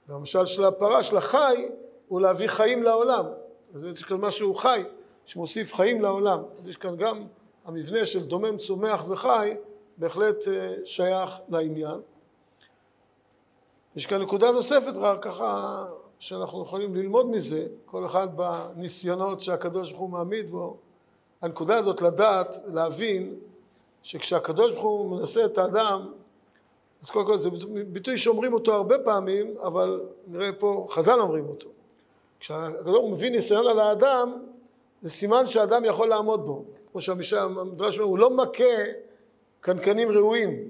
והמשל 0.07 0.45
של 0.45 0.63
הפרה, 0.63 1.03
של 1.03 1.17
החי, 1.17 1.69
הוא 2.07 2.21
להביא 2.21 2.47
חיים 2.47 2.83
לעולם. 2.83 3.25
אז 3.73 3.83
יש 3.83 4.03
כאן 4.03 4.17
משהו 4.17 4.53
חי, 4.53 4.83
שמוסיף 5.25 5.73
חיים 5.73 6.01
לעולם. 6.01 6.43
אז 6.59 6.67
יש 6.67 6.77
כאן 6.77 6.97
גם 6.97 7.27
המבנה 7.65 8.05
של 8.05 8.25
דומם, 8.25 8.57
צומח 8.57 9.09
וחי, 9.09 9.55
בהחלט 9.97 10.47
אה, 10.47 10.73
שייך 10.83 11.31
לעניין. 11.49 12.01
יש 13.95 14.05
כאן 14.05 14.21
נקודה 14.21 14.51
נוספת, 14.51 14.93
רק 14.95 15.23
ככה 15.23 15.85
שאנחנו 16.19 16.63
יכולים 16.63 16.95
ללמוד 16.95 17.29
מזה, 17.29 17.67
כל 17.85 18.05
אחד 18.05 18.27
בניסיונות 18.35 19.41
שהקדוש 19.41 19.91
ברוך 19.91 20.01
הוא 20.01 20.09
מעמיד 20.09 20.51
בו. 20.51 20.77
הנקודה 21.41 21.75
הזאת 21.75 22.01
לדעת, 22.01 22.59
להבין, 22.65 23.35
שכשהקדוש 24.03 24.71
ברוך 24.71 24.83
הוא 24.83 25.17
מנסה 25.17 25.45
את 25.45 25.57
האדם, 25.57 26.13
אז 27.03 27.09
קודם 27.09 27.25
כל 27.25 27.37
זה 27.37 27.49
ביטוי 27.87 28.17
שאומרים 28.17 28.53
אותו 28.53 28.73
הרבה 28.73 28.99
פעמים, 28.99 29.55
אבל 29.61 30.01
נראה 30.27 30.51
פה, 30.53 30.87
חז"ל 30.89 31.19
אומרים 31.19 31.45
אותו. 31.45 31.69
כשהקדוש 32.39 33.11
מביא 33.11 33.31
ניסיון 33.31 33.67
על 33.67 33.79
האדם, 33.79 34.37
זה 35.01 35.09
סימן 35.09 35.47
שהאדם 35.47 35.85
יכול 35.85 36.09
לעמוד 36.09 36.45
בו. 36.45 36.63
כמו 36.91 37.01
שהמדרש 37.01 37.99
אומר, 37.99 38.09
הוא 38.09 38.17
לא 38.17 38.29
מכה 38.29 38.83
קנקנים 39.59 40.09
ראויים, 40.09 40.69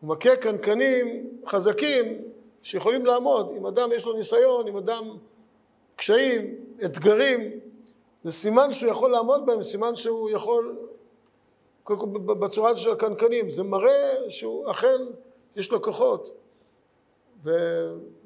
הוא 0.00 0.08
מכה 0.10 0.36
קנקנים 0.36 1.30
חזקים 1.46 2.22
שיכולים 2.62 3.06
לעמוד. 3.06 3.52
אם 3.56 3.66
אדם 3.66 3.92
יש 3.92 4.04
לו 4.04 4.12
ניסיון, 4.12 4.68
אם 4.68 4.76
אדם 4.76 5.04
קשיים, 5.96 6.54
אתגרים, 6.84 7.40
זה 8.24 8.32
סימן 8.32 8.72
שהוא 8.72 8.90
יכול 8.90 9.10
לעמוד 9.10 9.46
בהם, 9.46 9.62
סימן 9.62 9.96
שהוא 9.96 10.30
יכול, 10.30 10.76
בצורה 12.26 12.76
של 12.76 12.90
הקנקנים, 12.90 13.50
זה 13.50 13.62
מראה 13.62 14.14
שהוא 14.28 14.70
אכן 14.70 14.98
יש 15.56 15.70
לו 15.72 15.82
כוחות. 15.82 16.32
ו, 17.44 17.50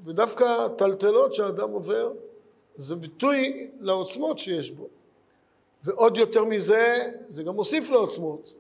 ודווקא 0.04 0.68
טלטלות 0.68 1.32
שהאדם 1.32 1.70
עובר, 1.70 2.12
זה 2.76 2.96
ביטוי 2.96 3.70
לעוצמות 3.80 4.38
שיש 4.38 4.70
בו. 4.70 4.88
ועוד 5.84 6.16
יותר 6.16 6.44
מזה, 6.44 7.12
זה 7.28 7.42
גם 7.42 7.54
מוסיף 7.54 7.90
לעוצמות. 7.90 8.56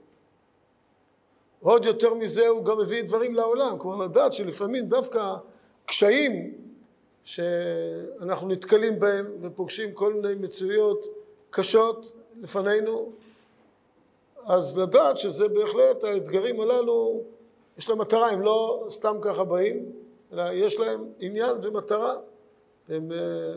עוד 1.60 1.84
יותר 1.84 2.14
מזה 2.14 2.48
הוא 2.48 2.64
גם 2.64 2.78
מביא 2.78 3.02
דברים 3.02 3.34
לעולם, 3.34 3.78
כלומר 3.78 4.04
לדעת 4.04 4.32
שלפעמים 4.32 4.86
דווקא 4.86 5.34
קשיים 5.86 6.54
שאנחנו 7.24 8.48
נתקלים 8.48 9.00
בהם 9.00 9.26
ופוגשים 9.40 9.92
כל 9.92 10.14
מיני 10.14 10.34
מציאויות 10.34 11.06
קשות 11.50 12.12
לפנינו, 12.42 13.12
אז 14.44 14.78
לדעת 14.78 15.18
שזה 15.18 15.48
בהחלט, 15.48 16.04
האתגרים 16.04 16.60
הללו, 16.60 17.22
יש 17.78 17.88
להם 17.88 17.98
מטרה, 17.98 18.30
הם 18.30 18.40
לא 18.40 18.86
סתם 18.90 19.16
ככה 19.22 19.44
באים, 19.44 19.92
אלא 20.32 20.52
יש 20.52 20.78
להם 20.78 21.04
עניין 21.18 21.56
ומטרה. 21.62 22.14
הם 22.88 23.12
אה, 23.12 23.54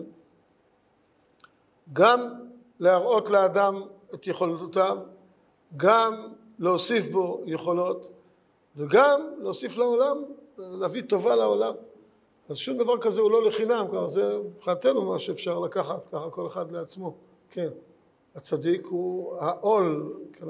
גם 1.94 2.34
להראות 2.80 3.30
לאדם 3.30 3.82
את 4.14 4.28
יכולותיו, 4.28 4.98
גם 5.78 6.14
להוסיף 6.60 7.08
בו 7.08 7.42
יכולות, 7.46 8.10
וגם 8.76 9.22
להוסיף 9.38 9.78
לעולם, 9.78 10.24
להביא 10.58 11.02
טובה 11.02 11.36
לעולם. 11.36 11.74
אז 12.50 12.58
שום 12.58 12.78
דבר 12.78 12.98
כזה 12.98 13.22
הוא 13.22 13.32
לא 13.32 13.48
לחינם, 13.48 13.86
כלומר 13.90 14.08
זה 14.08 14.38
מבחינתנו 14.38 15.12
מה 15.12 15.20
שאפשר 15.20 15.60
לקחת, 15.60 16.06
ככה 16.06 16.30
כל 16.30 16.48
אחד 16.48 16.72
לעצמו. 16.72 17.16
כן, 17.50 17.70
הצדיק 18.36 18.86
הוא 18.86 19.36
העול, 19.36 20.14
כן, 20.34 20.46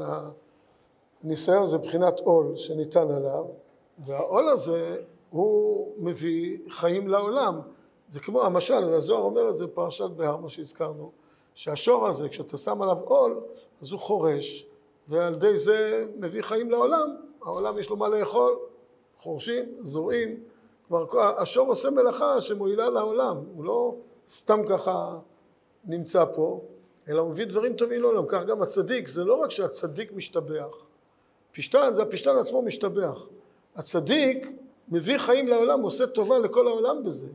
הניסיון 1.24 1.66
זה 1.66 1.78
בחינת 1.78 2.20
עול 2.20 2.56
שניתן 2.56 3.12
עליו, 3.12 3.46
והעול 4.00 4.50
הזה 4.50 4.98
הוא 5.30 5.94
מביא 5.98 6.58
חיים 6.70 7.08
לעולם. 7.08 7.60
זה 8.10 8.20
כמו 8.20 8.42
המשל, 8.44 8.84
הזוהר 8.84 9.22
אומר 9.22 9.50
את 9.50 9.56
זה 9.56 9.68
בפרשת 9.68 10.10
בהר, 10.10 10.38
מה 10.38 10.50
שהזכרנו, 10.50 11.12
שהשור 11.56 12.08
הזה, 12.08 12.30
כשאתה 12.30 12.58
שם 12.58 12.82
עליו 12.82 12.98
עול, 13.00 13.40
אז 13.82 13.92
הוא 13.92 14.00
חורש, 14.00 14.68
ועל 15.08 15.34
ידי 15.34 15.58
זה 15.58 16.08
מביא 16.16 16.42
חיים 16.42 16.72
לעולם. 16.72 17.16
העולם 17.42 17.80
יש 17.80 17.90
לו 17.90 17.96
מה 17.96 18.10
לאכול, 18.10 18.60
חורשים, 19.18 19.66
זורעים. 19.82 20.44
כלומר, 20.88 21.06
השור 21.42 21.68
עושה 21.68 21.90
מלאכה 21.90 22.42
שמועילה 22.42 22.90
לעולם, 22.90 23.38
הוא 23.56 23.64
לא 23.64 23.96
סתם 24.28 24.62
ככה 24.70 25.18
נמצא 25.86 26.26
פה, 26.36 26.62
אלא 27.10 27.22
הוא 27.22 27.30
מביא 27.30 27.46
דברים 27.46 27.74
טובים 27.74 28.02
לעולם. 28.02 28.26
כך 28.28 28.44
גם 28.44 28.62
הצדיק, 28.62 29.08
זה 29.08 29.24
לא 29.24 29.36
רק 29.36 29.52
שהצדיק 29.52 30.12
משתבח. 30.12 30.87
פשטן, 31.58 31.94
זה 31.94 32.02
הפשטן 32.02 32.36
עצמו 32.36 32.62
משתבח. 32.62 33.28
הצדיק 33.76 34.48
מביא 34.90 35.18
חיים 35.18 35.48
לעולם, 35.48 35.82
עושה 35.82 36.08
טובה 36.08 36.40
לכל 36.40 36.68
העולם 36.68 37.04
בזה. 37.04 37.28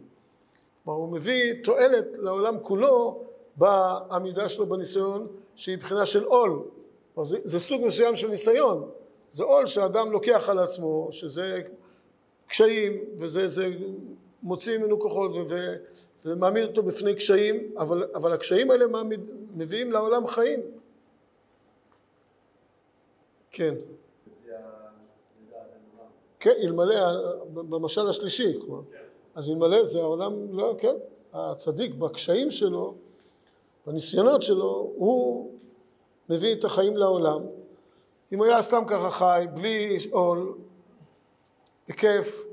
כלומר, 0.85 1.00
הוא 1.00 1.09
מביא 1.09 1.55
תועלת 1.64 2.07
לעולם 2.19 2.59
כולו 2.62 3.25
בעמידה 3.57 4.49
שלו 4.49 4.67
בניסיון, 4.67 5.26
שהיא 5.55 5.79
בחינה 5.79 6.07
של 6.07 6.25
עול. 6.25 6.62
זה, 7.23 7.38
זה 7.45 7.61
סוג 7.61 7.87
מסוים 7.87 8.17
של 8.17 8.29
ניסיון. 8.29 8.91
זה 9.31 9.45
עול 9.45 9.67
שאדם 9.67 10.12
לוקח 10.12 10.49
על 10.49 10.59
עצמו, 10.59 11.09
שזה 11.11 11.62
קשיים, 12.47 13.05
וזה 13.17 13.49
זה 13.49 13.69
מוציא 14.43 14.79
ממנו 14.79 15.00
כוחות 15.00 15.31
ומעמיד 16.25 16.64
אותו 16.64 16.83
בפני 16.83 17.14
קשיים, 17.14 17.75
אבל, 17.79 18.05
אבל 18.14 18.33
הקשיים 18.33 18.71
האלה 18.71 18.87
מעמיד, 18.87 19.21
מביאים 19.55 19.93
לעולם 19.93 20.26
חיים. 20.26 20.61
כן. 23.50 23.75
כן, 26.43 26.55
אלמלא, 26.63 26.97
במשל 27.53 28.09
השלישי, 28.09 28.61
כלומר. 28.61 28.83
אז 29.35 29.49
אלמלא 29.51 29.85
זה 29.85 30.01
העולם, 30.01 30.33
לא, 30.59 30.75
כן, 30.79 30.95
הצדיק 31.33 31.95
בקשיים 31.95 32.51
שלו, 32.51 32.95
בניסיונות 33.87 34.43
שלו, 34.43 34.93
הוא 34.97 35.51
מביא 36.29 36.55
את 36.55 36.65
החיים 36.65 36.97
לעולם. 36.97 37.41
אם 38.33 38.43
היה 38.43 38.63
סתם 38.63 38.83
ככה 38.87 39.11
חי, 39.11 39.47
בלי 39.55 39.99
עול, 40.11 40.55
בכיף, 41.89 42.47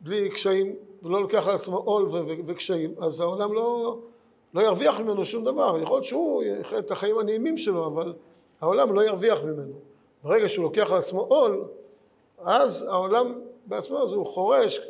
בלי 0.00 0.30
קשיים, 0.30 0.76
ולא 1.02 1.22
לוקח 1.22 1.46
על 1.46 1.54
עצמו 1.54 1.76
עול 1.76 2.08
וקשיים, 2.46 2.94
אז 3.00 3.20
העולם 3.20 3.52
לא, 3.52 3.98
לא 4.54 4.60
ירוויח 4.60 5.00
ממנו 5.00 5.24
שום 5.24 5.44
דבר. 5.44 5.78
יכול 5.82 5.96
להיות 5.96 6.04
שהוא 6.04 6.42
יחיה 6.42 6.78
את 6.78 6.90
החיים 6.90 7.18
הנעימים 7.18 7.56
שלו, 7.56 7.86
אבל 7.86 8.14
העולם 8.60 8.94
לא 8.94 9.04
ירוויח 9.04 9.38
ממנו. 9.44 9.74
ברגע 10.24 10.48
שהוא 10.48 10.62
לוקח 10.62 10.90
על 10.90 10.98
עצמו 10.98 11.20
עול, 11.20 11.64
אז 12.44 12.82
העולם 12.82 13.40
בעצמו, 13.66 14.02
אז 14.02 14.12
הוא 14.12 14.26
חורש, 14.26 14.80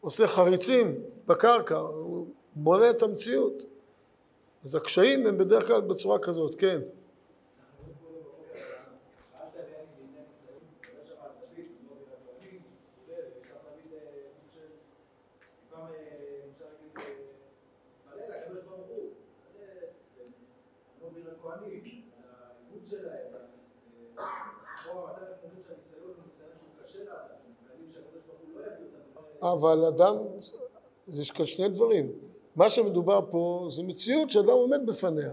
עושה 0.00 0.28
חריצים 0.28 0.94
בקרקע, 1.26 1.76
הוא 1.76 2.26
בונה 2.54 2.90
את 2.90 3.02
המציאות. 3.02 3.64
אז 4.64 4.74
הקשיים 4.74 5.26
הם 5.26 5.38
בדרך 5.38 5.66
כלל 5.66 5.80
בצורה 5.80 6.18
כזאת, 6.18 6.54
כן. 6.54 6.80
אבל 29.42 29.84
אדם, 29.84 30.16
יש 31.08 31.30
כאן 31.30 31.44
שני 31.44 31.68
דברים. 31.68 32.12
מה 32.56 32.70
שמדובר 32.70 33.20
פה 33.30 33.66
זה 33.70 33.82
מציאות 33.82 34.30
שאדם 34.30 34.48
עומד 34.48 34.86
בפניה. 34.86 35.32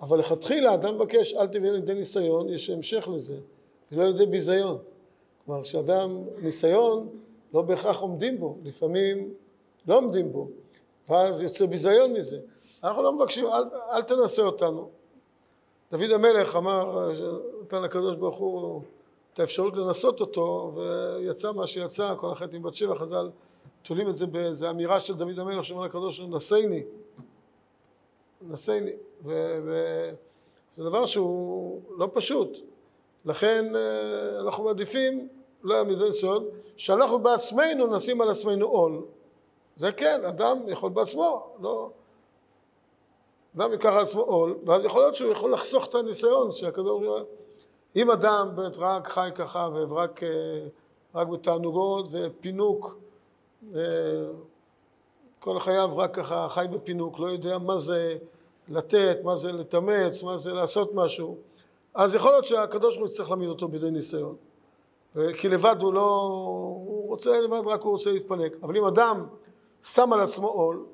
אבל 0.00 0.18
לכתחילה 0.18 0.74
אדם 0.74 0.94
מבקש 0.94 1.34
אל 1.34 1.46
תביא 1.46 1.70
לידי 1.70 1.94
ניסיון, 1.94 2.48
יש 2.48 2.70
המשך 2.70 3.08
לזה, 3.14 3.36
ולא 3.92 4.06
לידי 4.06 4.26
ביזיון. 4.26 4.78
כלומר, 5.44 5.62
כשאדם 5.62 6.24
ניסיון, 6.42 7.08
לא 7.54 7.62
בהכרח 7.62 8.00
עומדים 8.00 8.40
בו, 8.40 8.56
לפעמים 8.64 9.34
לא 9.86 9.96
עומדים 9.96 10.32
בו, 10.32 10.48
ואז 11.08 11.42
יוצא 11.42 11.66
ביזיון 11.66 12.12
מזה. 12.12 12.40
אנחנו 12.84 13.02
לא 13.02 13.12
מבקשים, 13.12 13.46
אל, 13.46 13.62
אל 13.92 14.02
תנסה 14.02 14.42
אותנו. 14.42 14.88
דוד 15.92 16.10
המלך 16.10 16.56
אמר, 16.56 17.10
נתן 17.62 17.82
לקדוש 17.82 18.16
ברוך 18.16 18.36
הוא 18.36 18.82
את 19.34 19.40
האפשרות 19.40 19.76
לנסות 19.76 20.20
אותו, 20.20 20.72
ויצא 20.74 21.52
מה 21.52 21.66
שיצא, 21.66 22.14
כל 22.16 22.30
החטא 22.32 22.56
עם 22.56 22.62
בת 22.62 22.74
שבע, 22.74 22.94
חז"ל 22.94 23.30
תולים 23.82 24.08
את 24.08 24.14
זה 24.14 24.26
באיזו 24.26 24.70
אמירה 24.70 25.00
של 25.00 25.14
דוד 25.14 25.38
המלך 25.38 25.64
שאומר 25.64 25.84
לקדוש 25.84 26.18
ברוך 26.18 26.30
הוא, 26.30 26.36
נשאני. 26.36 26.82
נשאני, 28.42 28.92
וזה 29.22 30.14
דבר 30.76 31.06
שהוא 31.06 31.82
לא 31.98 32.08
פשוט. 32.12 32.58
לכן 33.24 33.76
אה, 33.76 34.40
אנחנו 34.40 34.64
מעדיפים, 34.64 35.28
לא 35.62 35.74
היה 35.74 35.84
מזה 35.84 36.04
ניסיון, 36.04 36.44
שאנחנו 36.76 37.18
בעצמנו 37.18 37.86
נשים 37.86 38.20
על 38.20 38.30
עצמנו 38.30 38.66
עול. 38.66 39.02
זה 39.76 39.92
כן, 39.92 40.24
אדם 40.24 40.58
יכול 40.68 40.90
בעצמו, 40.90 41.52
לא... 41.60 41.90
אדם 43.56 43.72
ייקח 43.72 43.92
על 43.92 44.02
עצמו 44.02 44.20
עול, 44.20 44.58
ואז 44.64 44.84
יכול 44.84 45.00
להיות 45.00 45.14
שהוא 45.14 45.32
יכול 45.32 45.52
לחסוך 45.52 45.86
את 45.86 45.94
הניסיון 45.94 46.52
שהכדור... 46.52 47.20
אם 47.96 48.10
אדם 48.10 48.48
באמת 48.54 48.78
רק 48.78 49.08
חי 49.08 49.30
ככה 49.34 49.68
ורק 49.72 50.20
רק 51.14 51.28
בתענוגות 51.28 52.08
ופינוק, 52.10 52.98
כל 55.38 55.60
חייו 55.60 55.90
רק 55.96 56.14
ככה 56.14 56.46
חי 56.50 56.66
בפינוק, 56.70 57.18
לא 57.18 57.26
יודע 57.26 57.58
מה 57.58 57.78
זה 57.78 58.16
לתת, 58.68 59.18
מה 59.24 59.36
זה 59.36 59.52
לתמץ, 59.52 60.22
מה 60.22 60.38
זה 60.38 60.52
לעשות 60.52 60.94
משהו, 60.94 61.36
אז 61.94 62.14
יכול 62.14 62.30
להיות 62.30 62.44
שהקדוש 62.44 62.96
ברוך 62.96 63.08
הוא 63.08 63.12
יצטרך 63.12 63.28
להעמיד 63.28 63.48
אותו 63.48 63.68
בידי 63.68 63.90
ניסיון. 63.90 64.36
כי 65.38 65.48
לבד 65.48 65.76
הוא 65.82 65.92
לא... 65.92 66.30
הוא 66.86 67.08
רוצה 67.08 67.40
לבד, 67.40 67.62
רק 67.66 67.82
הוא 67.82 67.92
רוצה 67.92 68.12
להתפנק. 68.12 68.52
אבל 68.62 68.76
אם 68.76 68.84
אדם 68.84 69.26
שם 69.82 70.12
על 70.12 70.20
עצמו 70.20 70.48
עול, 70.48 70.86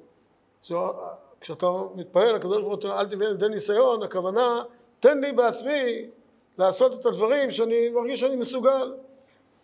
כשאתה 1.41 1.67
מתפלל 1.95 2.35
לקדוש 2.35 2.65
ברוך 2.65 2.85
הוא, 2.85 2.93
אל 2.93 3.07
תביא 3.07 3.27
לידי 3.27 3.49
ניסיון, 3.49 4.03
הכוונה, 4.03 4.63
תן 5.01 5.21
לי 5.21 5.33
בעצמי 5.33 6.11
לעשות 6.59 7.01
את 7.01 7.07
הדברים 7.07 7.51
שאני 7.51 7.89
מרגיש 7.89 8.21
שאני 8.21 8.37
מסוגל. 8.37 8.93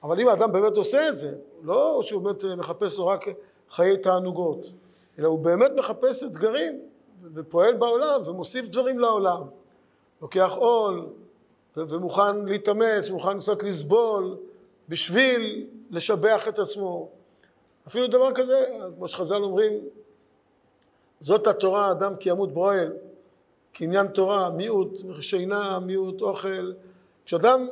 אבל 0.02 0.20
אם 0.20 0.28
האדם 0.28 0.52
באמת 0.52 0.76
עושה 0.76 1.08
את 1.08 1.16
זה, 1.16 1.34
לא 1.62 2.00
שהוא 2.02 2.22
באמת 2.22 2.44
מחפש 2.44 2.98
לו 2.98 3.06
רק 3.06 3.24
חיי 3.70 3.96
תענוגות, 3.96 4.72
אלא 5.18 5.28
הוא 5.28 5.38
באמת 5.38 5.70
מחפש 5.76 6.22
אתגרים 6.22 6.80
ופועל 7.34 7.74
בעולם 7.74 8.20
ומוסיף 8.26 8.68
דברים 8.68 8.98
לעולם. 8.98 9.42
לוקח 10.22 10.52
עול 10.56 11.06
ומוכן 11.76 12.44
להתאמץ, 12.44 13.10
מוכן 13.10 13.38
קצת 13.38 13.62
לסבול 13.62 14.36
בשביל 14.88 15.66
לשבח 15.90 16.48
את 16.48 16.58
עצמו. 16.58 17.08
אפילו 17.86 18.06
דבר 18.06 18.32
כזה, 18.32 18.78
כמו 18.96 19.08
שחז"ל 19.08 19.42
אומרים, 19.42 19.72
זאת 21.20 21.46
התורה, 21.46 21.90
אדם 21.90 22.16
כי 22.16 22.30
ימות 22.30 22.52
באוהל, 22.52 22.92
קניין 23.72 24.06
תורה, 24.06 24.50
מיעוט 24.50 24.92
שינה, 25.20 25.78
מיעוט 25.78 26.22
אוכל. 26.22 26.72
כשאדם 27.24 27.66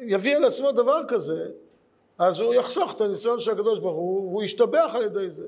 יביא 0.00 0.36
על 0.36 0.44
עצמו 0.44 0.72
דבר 0.72 1.00
כזה, 1.08 1.50
אז 2.18 2.40
הוא 2.40 2.54
יחסוך 2.54 2.94
את 2.94 3.00
הניסיון 3.00 3.40
של 3.40 3.50
הקדוש 3.50 3.78
ברוך 3.78 3.96
הוא, 3.96 4.32
הוא 4.32 4.42
ישתבח 4.42 4.90
על 4.94 5.02
ידי 5.02 5.30
זה. 5.30 5.46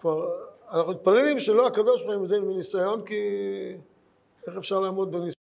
כבר, 0.00 0.30
אנחנו 0.70 0.92
מתפללים 0.92 1.38
שלא 1.38 1.66
הקדוש 1.66 2.02
ברוך 2.02 2.14
הוא 2.14 2.22
ימדנו 2.22 2.46
בניסיון, 2.46 3.02
כי 3.04 3.22
איך 4.46 4.56
אפשר 4.56 4.80
לעמוד 4.80 5.10
בניסיון 5.10 5.32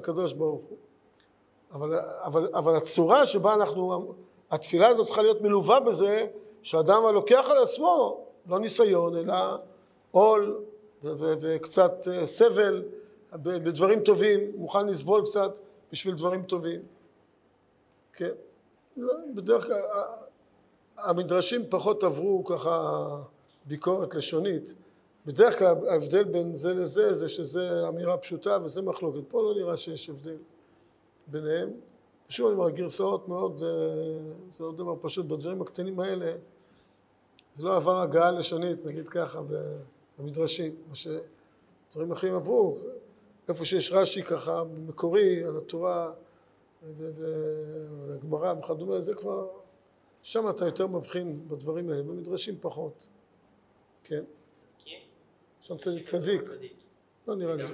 הקדוש 0.00 0.32
ברוך 0.32 0.64
הוא? 0.64 0.78
אבל, 1.72 1.98
אבל, 2.24 2.48
אבל 2.54 2.76
הצורה 2.76 3.26
שבה 3.26 3.54
אנחנו, 3.54 4.14
התפילה 4.50 4.88
הזאת 4.88 5.06
צריכה 5.06 5.22
להיות 5.22 5.42
מלווה 5.42 5.80
בזה 5.80 6.26
שאדם 6.62 7.06
הלוקח 7.06 7.46
על 7.50 7.62
עצמו, 7.62 8.24
לא 8.48 8.58
ניסיון, 8.58 9.16
אלא 9.16 9.34
עול 10.10 10.64
וקצת 11.02 12.08
אה, 12.08 12.26
סבל 12.26 12.84
בדברים 13.32 14.00
טובים, 14.00 14.52
מוכן 14.56 14.86
לסבול 14.86 15.22
קצת 15.24 15.58
בשביל 15.92 16.14
דברים 16.14 16.42
טובים. 16.42 16.80
כן. 18.12 18.30
לא, 18.96 19.14
בדרך 19.34 19.66
כלל 19.66 19.80
המדרשים 21.04 21.62
פחות 21.68 22.04
עברו 22.04 22.44
ככה 22.44 23.16
ביקורת 23.64 24.14
לשונית. 24.14 24.74
בדרך 25.26 25.58
כלל 25.58 25.88
ההבדל 25.88 26.24
בין 26.24 26.54
זה 26.54 26.74
לזה 26.74 27.14
זה 27.14 27.28
שזה 27.28 27.88
אמירה 27.88 28.16
פשוטה 28.16 28.58
וזה 28.62 28.82
מחלוקת. 28.82 29.20
פה 29.28 29.42
לא 29.42 29.54
נראה 29.54 29.76
שיש 29.76 30.10
הבדל 30.10 30.36
ביניהם. 31.26 31.70
שוב 32.28 32.46
אני 32.46 32.56
אומר, 32.56 32.70
גרסאות 32.70 33.28
מאוד, 33.28 33.62
אה, 33.62 33.68
זה 34.50 34.64
לא 34.64 34.72
דבר 34.72 34.94
פשוט. 35.00 35.26
בדברים 35.26 35.62
הקטנים 35.62 36.00
האלה 36.00 36.32
זה 37.54 37.66
לא 37.66 37.76
עבר 37.76 38.00
הגעה 38.00 38.30
לשונית, 38.30 38.84
נגיד 38.84 39.08
ככה, 39.08 39.40
במדרשים. 40.20 40.74
מה 40.88 40.94
שדברים 40.94 42.12
אחרים 42.12 42.34
עברו, 42.34 42.76
איפה 43.48 43.64
שיש 43.64 43.92
רש"י 43.92 44.22
ככה 44.22 44.64
מקורי 44.64 45.44
על 45.44 45.56
התורה 45.56 46.12
והגמרא 46.82 48.54
וכדומה, 48.58 49.00
זה 49.00 49.14
כבר, 49.14 49.48
שם 50.22 50.50
אתה 50.50 50.64
יותר 50.64 50.86
מבחין 50.86 51.48
בדברים 51.48 51.90
האלה, 51.90 52.02
במדרשים 52.02 52.56
פחות, 52.60 53.08
כן. 54.04 54.24
שם 55.60 55.76
צדיק 55.76 56.04
צדיק, 56.04 56.42
לא 57.28 57.34
נראה 57.36 57.54
לי, 57.54 57.64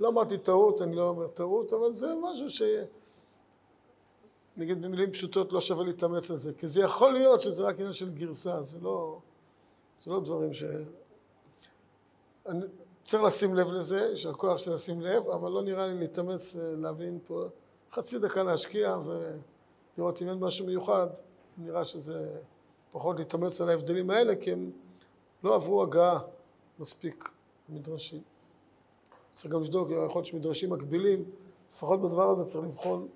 לא 0.00 0.08
אמרתי 0.08 0.38
טעות, 0.38 0.82
אני 0.82 0.96
לא 0.96 1.08
אומר 1.08 1.26
טעות, 1.26 1.72
אבל 1.72 1.92
זה 1.92 2.06
משהו 2.22 2.50
ש... 2.50 2.62
נגיד 4.56 4.82
במילים 4.82 5.12
פשוטות 5.12 5.52
לא 5.52 5.60
שווה 5.60 5.84
להתאמץ 5.84 6.30
על 6.30 6.36
זה, 6.36 6.54
כי 6.54 6.66
זה 6.66 6.80
יכול 6.80 7.12
להיות 7.12 7.40
שזה 7.40 7.62
רק 7.62 7.78
עניין 7.78 7.92
של 7.92 8.10
גרסה, 8.10 8.62
זה 8.62 8.78
לא, 8.80 9.18
זה 10.04 10.10
לא 10.10 10.20
דברים 10.20 10.52
ש... 10.52 10.64
אני 12.46 12.64
צריך 13.02 13.22
לשים 13.22 13.54
לב 13.54 13.68
לזה, 13.68 14.00
יישר 14.10 14.32
כוח 14.32 14.58
של 14.58 14.72
לשים 14.72 15.00
לב, 15.00 15.28
אבל 15.28 15.50
לא 15.50 15.62
נראה 15.62 15.86
לי 15.86 15.98
להתאמץ 15.98 16.56
אה, 16.56 16.74
להבין 16.76 17.18
פה 17.26 17.44
חצי 17.92 18.18
דקה 18.18 18.42
להשקיע 18.42 18.96
ולראות 19.96 20.22
אם 20.22 20.28
אין 20.28 20.38
משהו 20.38 20.66
מיוחד, 20.66 21.06
נראה 21.58 21.84
שזה 21.84 22.40
פחות 22.90 23.18
להתאמץ 23.18 23.60
על 23.60 23.68
ההבדלים 23.68 24.10
האלה, 24.10 24.36
כי 24.36 24.52
הם 24.52 24.70
לא 25.44 25.54
עברו 25.54 25.82
הגעה 25.82 26.20
מספיק 26.78 27.28
למדרשים. 27.68 28.22
צריך 29.30 29.52
גם 29.52 29.60
לבדוק, 29.60 29.88
יכול 29.90 30.18
להיות 30.18 30.24
שמדרשים 30.24 30.70
מקבילים, 30.70 31.24
לפחות 31.72 32.02
בדבר 32.02 32.30
הזה 32.30 32.44
צריך 32.44 32.64
לבחון 32.64 33.08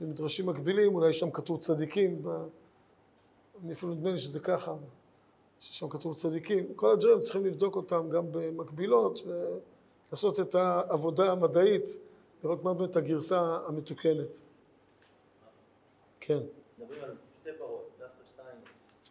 במדרשים 0.00 0.46
מקבילים, 0.46 0.94
אולי 0.94 1.12
שם 1.12 1.30
כתוב 1.30 1.58
צדיקים. 1.58 2.22
אני 3.64 3.72
אפילו 3.72 3.94
נדמה 3.94 4.10
לי 4.10 4.18
שזה 4.18 4.40
ככה, 4.40 4.74
ששם 5.60 5.88
כתוב 5.88 6.16
צדיקים. 6.16 6.74
כל 6.74 6.92
הדברים 6.92 7.20
צריכים 7.20 7.46
לבדוק 7.46 7.76
אותם 7.76 8.10
גם 8.10 8.32
במקבילות, 8.32 9.20
ולעשות 9.26 10.40
את 10.40 10.54
העבודה 10.54 11.32
המדעית 11.32 11.84
לראות 12.44 12.64
מה 12.64 12.74
באמת 12.74 12.96
הגרסה 12.96 13.58
המתוקנת. 13.66 14.42
כן. 16.20 16.38
מדברים 16.78 17.04
על 17.04 17.16
שתי 17.40 17.50
פרות, 17.58 17.90
דווקא 17.98 18.24
שתיים, 18.24 18.58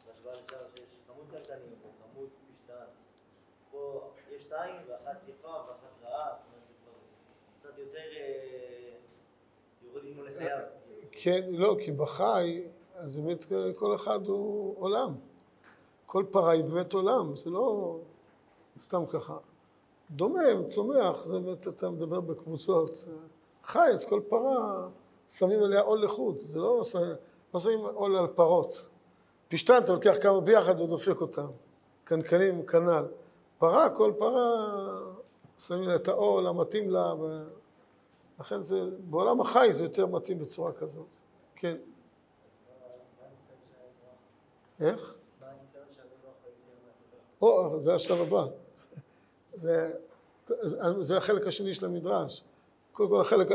בהשוואה 0.08 0.34
לשאר 0.34 0.68
שיש 0.76 0.86
כמות 1.08 1.26
קלקנים 1.32 1.74
או 1.84 1.90
כמות 2.14 2.30
משתן. 2.54 2.86
פה 3.72 4.12
יש 4.36 4.44
שתיים 4.44 4.76
ואחת 4.88 5.18
יפה 5.28 5.48
ואחת 5.48 6.04
רעה, 6.04 6.30
זאת 6.30 6.46
אומרת 6.48 6.68
זה 6.68 6.74
כבר 6.84 6.94
קצת 7.60 7.80
יותר 7.80 8.00
יורדים 9.84 10.26
לחייו. 10.26 10.58
כן, 11.12 11.42
לא, 11.50 11.76
כי 11.80 11.92
בחי, 11.92 12.64
אז 12.96 13.20
באמת 13.20 13.46
כל 13.76 13.96
אחד 13.96 14.28
הוא 14.28 14.76
עולם. 14.80 15.16
כל 16.08 16.26
פרה 16.32 16.52
היא 16.52 16.64
באמת 16.64 16.94
עולם, 16.94 17.36
זה 17.36 17.50
לא 17.50 17.98
סתם 18.78 19.06
ככה. 19.06 19.38
דומם, 20.12 20.68
צומח, 20.68 21.24
זה 21.24 21.40
באמת 21.40 21.68
אתה 21.68 21.90
מדבר 21.90 22.20
בקבוצות. 22.20 23.06
חי, 23.64 23.88
אז 23.94 24.06
כל 24.06 24.22
פרה 24.30 24.88
שמים 25.30 25.64
עליה 25.64 25.82
עול 25.82 26.04
לחוד, 26.06 26.40
זה 26.40 26.60
לא, 26.60 26.82
לא 27.54 27.60
שמים 27.60 27.80
עול 27.80 28.16
על 28.16 28.28
פרות. 28.28 28.90
פשטן 29.48 29.78
אתה 29.84 29.94
לוקח 29.94 30.16
כמה 30.22 30.42
ביחד 30.42 30.82
ודופק 30.82 31.22
אותם. 31.22 31.48
קנקנים 32.04 32.66
כנ"ל. 32.66 33.06
פרה, 33.58 33.90
כל 33.90 34.14
פרה 34.18 34.66
שמים 35.58 35.84
לה 35.84 35.96
את 35.96 36.08
העול 36.08 36.48
המתאים 36.48 36.90
לה, 36.90 37.14
ולכן 38.38 38.62
זה, 38.62 38.90
בעולם 39.10 39.42
החי 39.42 39.68
זה 39.72 39.84
יותר 39.84 40.06
מתאים 40.06 40.40
בצורה 40.40 40.72
כזאת. 40.72 41.16
כן. 41.56 41.78
איך? 44.80 45.17
או, 47.42 47.80
זה 47.80 47.96
השלב 47.96 48.22
הבא. 48.22 48.46
זה, 49.56 49.92
זה 51.00 51.18
החלק 51.18 51.48
השני 51.48 51.74
של 51.74 51.86
המדרש. 51.86 52.44
קודם 52.92 53.10
כל 53.10 53.22
החלק, 53.22 53.48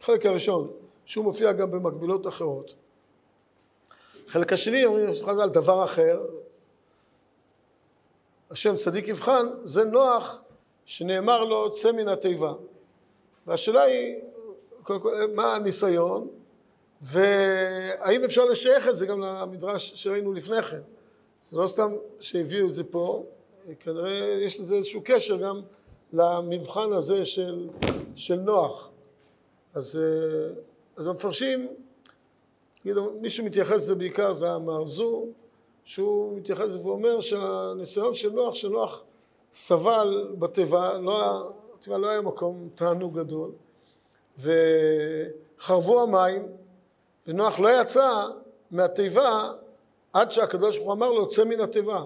החלק 0.00 0.26
הראשון, 0.26 0.70
שהוא 1.04 1.24
מופיע 1.24 1.52
גם 1.52 1.70
במקבילות 1.70 2.26
אחרות. 2.26 2.74
החלק 4.28 4.52
השני, 4.52 4.84
אומרים 4.84 5.06
חז"ל, 5.24 5.48
דבר 5.48 5.84
אחר, 5.84 6.20
השם 8.50 8.76
צדיק 8.76 9.08
יבחן, 9.08 9.46
זה 9.62 9.84
נוח 9.84 10.40
שנאמר 10.84 11.44
לו 11.44 11.70
צא 11.70 11.92
מן 11.92 12.08
התיבה. 12.08 12.52
והשאלה 13.46 13.82
היא, 13.82 14.16
קודם 14.82 15.00
כל, 15.00 15.14
מה 15.34 15.54
הניסיון, 15.54 16.28
והאם 17.02 18.24
אפשר 18.24 18.44
לשייך 18.44 18.88
את 18.88 18.96
זה 18.96 19.06
גם 19.06 19.20
למדרש 19.20 19.92
שראינו 19.94 20.32
לפני 20.32 20.62
כן. 20.62 20.80
זה 21.50 21.58
לא 21.58 21.66
סתם 21.66 21.90
שהביאו 22.20 22.68
את 22.68 22.74
זה 22.74 22.84
פה, 22.84 23.24
כנראה 23.80 24.10
יש 24.42 24.60
לזה 24.60 24.74
איזשהו 24.74 25.00
קשר 25.04 25.36
גם 25.36 25.60
למבחן 26.12 26.92
הזה 26.92 27.24
של, 27.24 27.68
של 28.14 28.34
נוח. 28.34 28.90
אז, 29.74 30.00
אז 30.96 31.06
המפרשים, 31.06 31.68
מי 33.20 33.30
שמתייחס 33.30 33.74
לזה 33.74 33.94
בעיקר 33.94 34.32
זה 34.32 34.50
המארזו, 34.52 35.26
שהוא 35.84 36.36
מתייחס 36.38 36.64
לזה 36.64 36.86
ואומר 36.86 37.20
שהניסיון 37.20 38.14
של 38.14 38.30
נוח, 38.30 38.54
שנוח 38.54 39.02
סבל 39.52 40.34
בתיבה, 40.38 40.92
לא, 40.98 41.22
היה- 41.86 41.98
לא 41.98 42.08
היה 42.08 42.20
מקום 42.20 42.68
תענוג 42.74 43.18
גדול, 43.18 43.50
וחרבו 44.38 46.02
המים, 46.02 46.46
ונוח 47.26 47.58
לא 47.60 47.80
יצא 47.80 48.26
מהתיבה 48.70 49.52
עד 50.16 50.30
שהקדוש 50.30 50.76
ברוך 50.76 50.88
הוא 50.88 50.94
אמר 50.94 51.10
לו, 51.10 51.28
צא 51.28 51.44
מן 51.44 51.60
התיבה. 51.60 52.04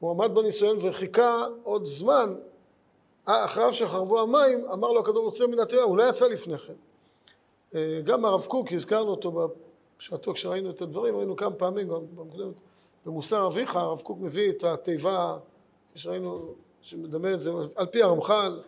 הוא 0.00 0.10
עמד 0.10 0.34
בניסיון 0.34 0.76
וחיכה 0.80 1.46
עוד 1.62 1.84
זמן, 1.84 2.34
אחר 3.24 3.72
שחרבו 3.72 4.20
המים, 4.20 4.66
אמר 4.72 4.88
לו 4.88 5.00
הקדוש 5.00 5.14
ברוך 5.14 5.34
הוא, 5.34 5.38
צא 5.38 5.46
מן 5.46 5.58
התיבה, 5.58 5.82
הוא 5.82 5.96
לא 5.96 6.08
יצא 6.08 6.26
לפני 6.26 6.58
כן. 6.58 6.72
אה, 7.74 8.00
גם 8.04 8.24
הרב 8.24 8.46
קוק, 8.46 8.72
הזכרנו 8.72 9.10
אותו 9.10 9.48
בשעתו 9.98 10.32
כשראינו 10.32 10.70
את 10.70 10.82
הדברים, 10.82 11.16
ראינו 11.16 11.36
כמה 11.36 11.54
פעמים, 11.54 11.88
גם 11.88 12.00
במקדמת, 12.14 12.54
במוסר 13.06 13.46
אביך, 13.46 13.76
הרב 13.76 14.00
קוק 14.00 14.18
מביא 14.20 14.50
את 14.50 14.64
התיבה, 14.64 15.38
שראינו, 15.94 16.54
שמדמה 16.82 17.32
את 17.32 17.40
זה, 17.40 17.50
על 17.74 17.86
פי 17.86 18.02
הרמח"ל, 18.02 18.60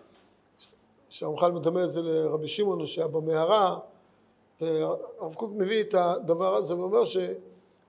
שהרמח"ל 1.08 1.52
מדמה 1.52 1.84
את 1.84 1.90
זה 1.90 2.02
לרבי 2.02 2.48
שמעון 2.48 2.86
שהיה 2.86 3.08
במערה, 3.08 3.78
אה, 4.62 4.84
הרב 5.20 5.34
קוק 5.34 5.50
מביא 5.54 5.80
את 5.80 5.94
הדבר 5.94 6.54
הזה 6.54 6.76
ואומר 6.76 7.04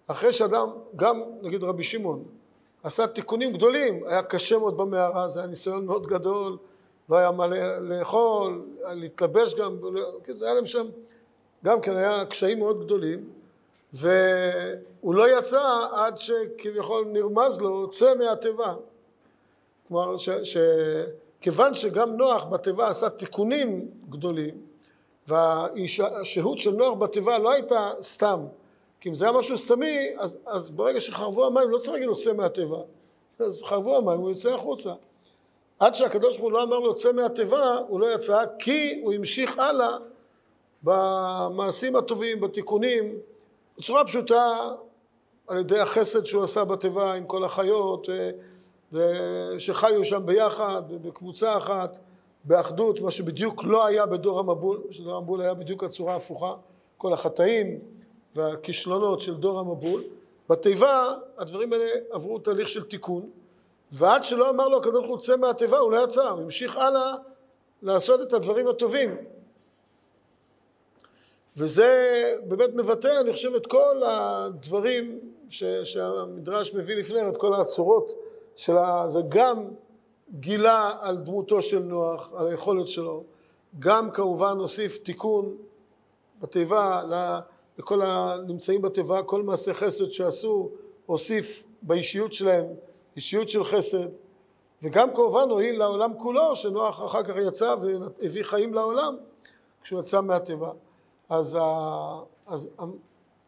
שאחרי 0.10 0.34
שאדם, 0.34 0.70
גם 0.96 1.22
נגיד 1.42 1.64
רבי 1.64 1.84
שמעון, 1.84 2.24
עשה 2.84 3.08
תיקונים 3.08 3.54
גדולים, 3.54 4.04
היה 4.08 4.24
קשה 4.24 4.58
מאוד 4.58 4.78
במערה, 4.78 5.28
זה 5.28 5.40
היה 5.40 5.50
ניסיון 5.50 5.86
מאוד 5.86 6.08
גדול, 6.08 6.58
לא 7.10 7.18
היה 7.18 7.32
מה 7.32 7.48
לאכול, 7.82 8.66
להתלבש 8.86 9.56
גם, 9.56 9.78
זה 10.28 10.46
היה 10.46 10.54
להם 10.54 10.66
שם, 10.66 10.88
גם 11.66 11.82
כן 11.82 11.98
היה 11.98 12.26
קשיים 12.26 12.60
מאוד 12.60 12.86
גדולים, 12.86 13.30
והוא 13.94 15.16
לא 15.16 15.38
יצא 15.38 15.86
עד 15.92 16.18
שכביכול 16.18 17.06
נרמז 17.06 17.62
לו, 17.62 17.90
צא 17.90 18.14
מהתיבה. 18.20 18.74
כלומר, 19.88 20.16
שכיוון 20.44 21.74
שגם 21.74 22.18
נוח 22.18 22.46
בתיבה 22.46 22.90
עשה 22.90 23.10
תיקונים 23.10 23.88
גדולים, 24.10 24.56
והשהות 25.28 26.58
של 26.58 26.72
נוח 26.72 26.94
בתיבה 26.94 27.38
לא 27.38 27.52
הייתה 27.52 27.92
סתם, 28.02 28.40
כי 29.02 29.10
אם 29.10 29.16
זה 29.16 29.26
היה 29.26 29.38
משהו 29.38 29.58
סתמי, 29.58 30.08
אז, 30.18 30.38
אז 30.46 30.72
ברגע 30.72 31.00
שחרבו 31.00 31.46
המים, 31.46 31.70
לא 31.70 31.78
צריך 31.78 31.90
להגיד 31.90 32.08
לו 32.08 32.16
צא 32.16 32.34
מהתיבה. 32.34 32.82
אז 33.40 33.64
חרבו 33.64 33.98
המים, 33.98 34.20
הוא 34.20 34.30
יוצא 34.30 34.54
החוצה. 34.54 34.94
עד 35.80 35.96
שהקדוש 35.96 36.38
ברוך 36.38 36.42
הוא 36.42 36.52
לא 36.52 36.64
אמר 36.64 36.80
לו 36.80 36.96
צא 36.96 37.12
מהתיבה, 37.12 37.78
הוא 37.88 38.00
לא 38.00 38.14
יצא, 38.14 38.44
כי 38.60 39.00
הוא 39.04 39.14
המשיך 39.14 39.60
הלאה 39.60 39.98
במעשים 40.84 41.96
הטובים, 41.96 42.42
בתיקונים, 42.42 43.16
בצורה 43.78 44.06
פשוטה, 44.06 44.70
על 45.48 45.58
ידי 45.58 45.80
החסד 45.80 46.26
שהוא 46.26 46.44
עשה 46.44 46.64
בתיבה 46.64 47.14
עם 47.14 47.26
כל 47.26 47.44
החיות, 47.44 48.10
ושחיו 48.92 50.06
שם 50.06 50.26
ביחד, 50.26 50.82
בקבוצה 51.02 51.58
אחת, 51.58 52.00
באחדות, 52.44 53.02
מה 53.02 53.12
שבדיוק 53.12 53.64
לא 53.64 53.86
היה 53.86 54.06
בדור 54.06 54.40
המבול, 54.40 54.82
שדור 54.92 55.16
המבול 55.16 55.42
היה 55.42 55.54
בדיוק 55.54 55.84
הצורה 55.84 56.14
ההפוכה, 56.14 56.54
כל 56.98 57.14
החטאים 57.14 57.80
והכישלונות 58.36 59.20
של 59.20 59.36
דור 59.36 59.60
המבול. 59.60 60.04
בתיבה 60.50 61.16
הדברים 61.38 61.74
האלה 61.74 61.92
עברו 62.12 62.40
תהליך 62.40 62.70
של 62.70 62.84
תיקון, 62.84 63.30
ועד 63.92 64.24
שלא 64.24 64.50
אמר 64.50 64.68
לו 64.68 64.78
הקדוש 64.78 64.94
ברוך 64.94 65.08
הוא 65.08 65.20
צא 65.20 65.36
מהתיבה 65.36 65.78
הוא 65.78 65.92
לא 65.92 66.04
יצא, 66.04 66.30
הוא 66.30 66.42
המשיך 66.42 66.78
הלאה 66.78 67.14
לעשות 67.82 68.22
את 68.22 68.34
הדברים 68.34 68.68
הטובים. 68.68 69.18
וזה 71.58 72.36
באמת 72.48 72.70
מבטא, 72.74 73.20
אני 73.20 73.34
חושב, 73.34 73.56
את 73.56 73.68
כל 73.68 74.04
הדברים 74.06 75.20
ש, 75.50 75.64
שהמדרש 75.64 76.74
מביא 76.74 76.96
לפני, 76.96 77.30
את 77.30 77.38
כל 77.38 77.54
הצורות 77.54 78.12
של 78.56 78.78
ה... 78.78 79.04
זה 79.08 79.20
גם 79.30 79.68
גילה 80.32 80.92
על 81.02 81.18
דמותו 81.18 81.62
של 81.62 81.80
נוח, 81.80 82.34
על 82.36 82.48
היכולת 82.48 82.88
שלו, 82.88 83.24
גם 83.80 84.12
כמובן 84.12 84.58
הוסיף 84.58 84.98
תיקון 84.98 85.58
בתיבה 86.40 87.02
לכל 87.80 88.02
הנמצאים 88.02 88.82
בתיבה, 88.82 89.24
כל 89.24 89.44
מעשי 89.44 89.74
חסד 89.74 90.10
שעשו, 90.10 90.70
הוסיף 91.06 91.64
באישיות 91.82 92.34
שלהם 92.34 92.66
אישיות 93.16 93.50
של 93.50 93.64
חסד, 93.64 94.08
וגם 94.84 95.14
כמובן 95.16 95.50
הועיל 95.50 95.80
לעולם 95.80 96.14
כולו, 96.18 96.56
שנוח 96.56 97.06
אחר 97.06 97.24
כך 97.24 97.34
יצא 97.48 97.76
והביא 97.82 98.44
חיים 98.44 98.74
לעולם 98.74 99.16
כשהוא 99.82 100.00
יצא 100.00 100.22
מהתיבה. 100.22 100.72
אז, 101.30 101.58
אז 102.48 102.70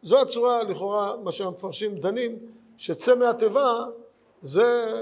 זו 0.01 0.21
הצורה 0.21 0.63
לכאורה, 0.63 1.15
מה 1.23 1.31
שהמפרשים 1.31 1.97
דנים, 1.97 2.39
שצא 2.77 3.15
מהתיבה 3.15 3.85
זה, 4.41 4.93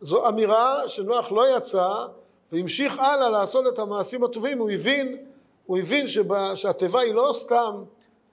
זו 0.00 0.28
אמירה 0.28 0.88
שנוח 0.88 1.32
לא 1.32 1.56
יצא 1.56 2.06
והמשיך 2.52 2.98
הלאה 2.98 3.28
לעשות 3.28 3.66
את 3.66 3.78
המעשים 3.78 4.24
הטובים, 4.24 4.58
הוא 4.58 4.70
הבין, 4.70 5.26
הוא 5.66 5.78
הבין 5.78 6.06
שבה, 6.06 6.56
שהתיבה 6.56 7.00
היא 7.00 7.14
לא 7.14 7.30
סתם 7.32 7.82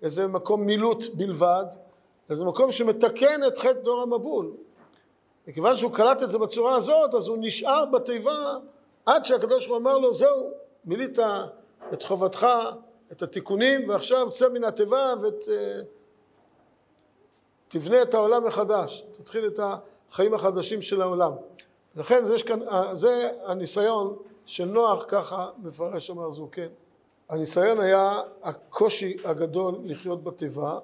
איזה 0.02 0.28
מקום 0.28 0.66
מילוט 0.66 1.04
בלבד, 1.14 1.66
אלא 2.30 2.38
זה 2.38 2.46
מקום 2.46 2.72
שמתקן 2.72 3.48
את 3.48 3.58
חטא 3.58 3.82
דור 3.82 4.02
המבול. 4.02 4.52
וכיוון 5.48 5.76
שהוא 5.76 5.92
קלט 5.92 6.24
את 6.24 6.30
זה 6.30 6.38
בצורה 6.38 6.76
הזאת, 6.76 7.14
אז 7.16 7.28
הוא 7.28 7.38
נשאר 7.40 7.86
בתיבה 7.86 8.56
עד 9.06 9.26
שהקדוש 9.26 9.68
ברוך 9.68 9.82
אמר 9.82 9.98
לו, 9.98 10.14
זהו, 10.14 10.52
מילאת 10.86 11.20
את 11.94 12.04
חובתך, 12.04 12.48
את 13.12 13.22
התיקונים, 13.22 13.90
ועכשיו 13.90 14.30
צא 14.32 14.50
מן 14.50 14.64
התיבה 14.64 15.14
ותבנה 17.68 18.02
את 18.02 18.14
העולם 18.14 18.46
מחדש, 18.46 19.04
תתחיל 19.12 19.48
את 19.48 19.60
החיים 20.12 20.34
החדשים 20.34 20.82
של 20.82 21.02
העולם. 21.02 21.32
לכן 21.96 22.26
זה, 22.26 22.36
כאן, 22.46 22.60
זה 22.94 23.30
הניסיון 23.46 24.18
של 24.46 24.66
נוח, 24.66 25.06
ככה 25.08 25.50
מפרש 25.64 26.10
אמר 26.10 26.32
זוקן. 26.32 26.68
הניסיון 27.30 27.80
היה 27.80 28.20
הקושי 28.44 29.18
הגדול 29.26 29.76
לחיות 29.84 30.24
בתיבה, 30.24 30.80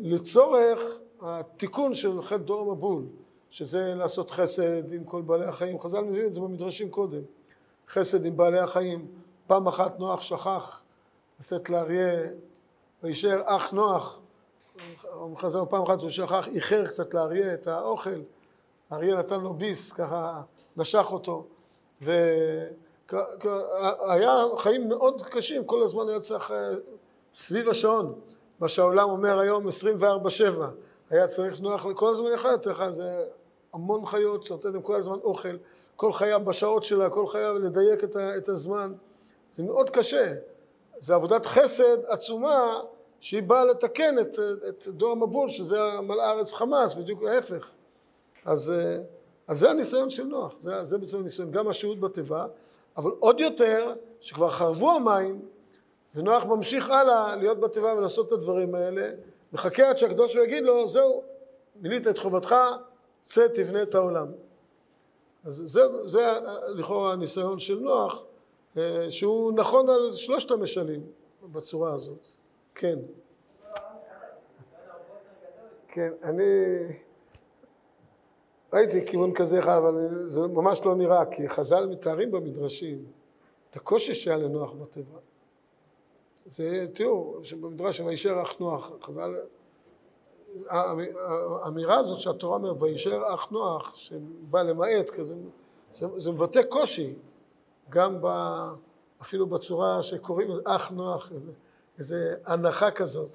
לצורך 0.00 0.80
התיקון 1.20 1.94
של 1.94 2.22
חטא 2.22 2.36
דור 2.36 2.60
המבול, 2.60 3.04
שזה 3.50 3.94
לעשות 3.94 4.30
חסד 4.30 4.92
עם 4.92 5.04
כל 5.04 5.22
בעלי 5.22 5.44
החיים, 5.44 5.80
חז"ל 5.80 6.00
מביאים 6.00 6.26
את 6.26 6.32
זה 6.32 6.40
במדרשים 6.40 6.90
קודם, 6.90 7.22
חסד 7.88 8.26
עם 8.26 8.36
בעלי 8.36 8.58
החיים, 8.58 9.06
פעם 9.46 9.68
אחת 9.68 9.98
נוח 9.98 10.22
שכח 10.22 10.82
לתת 11.40 11.70
לאריה, 11.70 12.20
וישאר 13.02 13.42
אח 13.44 13.72
נוח, 13.72 14.20
חז"ל 15.36 15.58
פעם 15.70 15.82
אחת 15.82 16.02
הוא 16.02 16.10
שכח, 16.10 16.48
איחר 16.48 16.86
קצת 16.86 17.14
לאריה 17.14 17.54
את 17.54 17.66
האוכל, 17.66 18.20
האריה 18.90 19.14
נתן 19.14 19.40
לו 19.40 19.54
ביס, 19.54 19.92
ככה 19.92 20.42
נשך 20.76 21.06
אותו, 21.12 21.46
והיה 23.12 24.44
חיים 24.58 24.88
מאוד 24.88 25.22
קשים, 25.22 25.64
כל 25.64 25.82
הזמן 25.82 26.08
היה 26.08 26.20
צריך 26.20 26.52
סביב 27.34 27.68
השעון, 27.68 28.20
מה 28.60 28.68
שהעולם 28.68 29.10
אומר 29.10 29.38
היום 29.38 29.66
24-7 29.68 30.02
היה 31.10 31.26
צריך 31.26 31.60
נוח 31.60 31.86
לכל 31.86 32.10
הזמן 32.10 32.30
יותר 32.30 32.70
לך, 32.70 32.90
זה 32.90 33.24
המון 33.72 34.06
חיות 34.06 34.42
שנותן 34.42 34.72
להם 34.72 34.82
כל 34.82 34.94
הזמן 34.94 35.18
אוכל, 35.24 35.56
כל 35.96 36.12
חיה 36.12 36.38
בשעות 36.38 36.84
שלה, 36.84 37.10
כל 37.10 37.26
חיה 37.26 37.52
לדייק 37.52 38.04
את, 38.04 38.16
ה, 38.16 38.36
את 38.36 38.48
הזמן, 38.48 38.92
זה 39.50 39.62
מאוד 39.62 39.90
קשה, 39.90 40.34
זה 40.98 41.14
עבודת 41.14 41.46
חסד 41.46 42.04
עצומה 42.08 42.80
שהיא 43.20 43.42
באה 43.42 43.64
לתקן 43.64 44.18
את, 44.18 44.34
את 44.68 44.88
דור 44.88 45.12
המבול, 45.12 45.48
שזה 45.48 46.00
מלא 46.00 46.22
הארץ 46.22 46.52
חמאס, 46.52 46.94
בדיוק 46.94 47.24
ההפך. 47.24 47.68
אז, 48.44 48.72
אז 49.46 49.58
זה 49.58 49.70
הניסיון 49.70 50.10
של 50.10 50.24
נוח, 50.24 50.54
זה, 50.58 50.84
זה 50.84 50.98
בעצם 50.98 51.18
הניסיון, 51.18 51.50
גם 51.50 51.68
השהות 51.68 52.00
בתיבה, 52.00 52.46
אבל 52.96 53.10
עוד 53.18 53.40
יותר, 53.40 53.92
שכבר 54.20 54.50
חרבו 54.50 54.90
המים, 54.90 55.48
ונוח 56.14 56.44
ממשיך 56.44 56.90
הלאה 56.90 57.36
להיות 57.36 57.60
בתיבה 57.60 57.94
ולעשות 57.94 58.26
את 58.26 58.32
הדברים 58.32 58.74
האלה, 58.74 59.10
מחכה 59.52 59.88
עד 59.88 59.98
שהקדוש 59.98 60.34
הוא 60.36 60.44
יגיד 60.44 60.64
לו, 60.64 60.88
זהו, 60.88 61.22
מילאת 61.76 62.06
את 62.06 62.18
חובתך, 62.18 62.54
צא 63.20 63.48
תבנה 63.48 63.82
את 63.82 63.94
העולם. 63.94 64.26
אז 65.44 65.62
זה, 65.66 65.82
זה 66.04 66.32
לכאורה 66.68 67.12
הניסיון 67.12 67.58
של 67.58 67.78
נוח, 67.78 68.24
שהוא 69.10 69.52
נכון 69.52 69.88
על 69.88 70.12
שלושת 70.12 70.50
המשלים 70.50 71.06
בצורה 71.52 71.92
הזאת. 71.92 72.28
כן. 72.74 72.98
כן, 75.88 76.12
אני 76.22 76.42
ראיתי 78.72 79.06
כיוון 79.06 79.32
כזה 79.34 79.58
אחד, 79.58 79.76
אבל 79.76 80.22
זה 80.24 80.46
ממש 80.46 80.80
לא 80.84 80.94
נראה, 80.94 81.24
כי 81.26 81.48
חז"ל 81.48 81.86
מתארים 81.86 82.30
במדרשים 82.30 83.04
את 83.70 83.76
הקושי 83.76 84.14
שהיה 84.14 84.36
לנוח 84.36 84.72
בטבע. 84.72 85.18
זה 86.46 86.86
תיאור 86.92 87.38
שבמדרש 87.42 88.00
וישאר 88.00 88.42
אח 88.42 88.56
נוח, 88.60 88.90
חז"ל, 89.02 89.34
האמירה 91.62 91.98
הזאת 91.98 92.18
שהתורה 92.18 92.56
אומרת 92.56 92.82
וישאר 92.82 93.34
אח 93.34 93.46
נוח, 93.50 93.94
שבא 93.94 94.62
למעט, 94.62 95.10
כזה, 95.10 95.34
זה, 95.92 96.06
זה 96.16 96.32
מבטא 96.32 96.62
קושי, 96.62 97.14
גם 97.90 98.18
ב, 98.20 98.26
אפילו 99.22 99.46
בצורה 99.46 100.02
שקוראים 100.02 100.50
אח 100.64 100.90
נוח, 100.90 101.32
איזה, 101.32 101.50
איזה 101.98 102.34
הנחה 102.46 102.90
כזאת. 102.90 103.30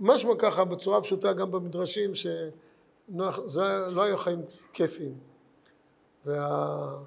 משמע 0.00 0.34
ככה 0.38 0.64
בצורה 0.64 1.00
פשוטה 1.00 1.32
גם 1.32 1.50
במדרשים, 1.50 2.10
נוח, 3.08 3.40
זה 3.46 3.62
לא 3.88 4.02
היו 4.02 4.16
חיים 4.16 4.42
כיפיים. 4.72 5.14
וה... 6.26 6.98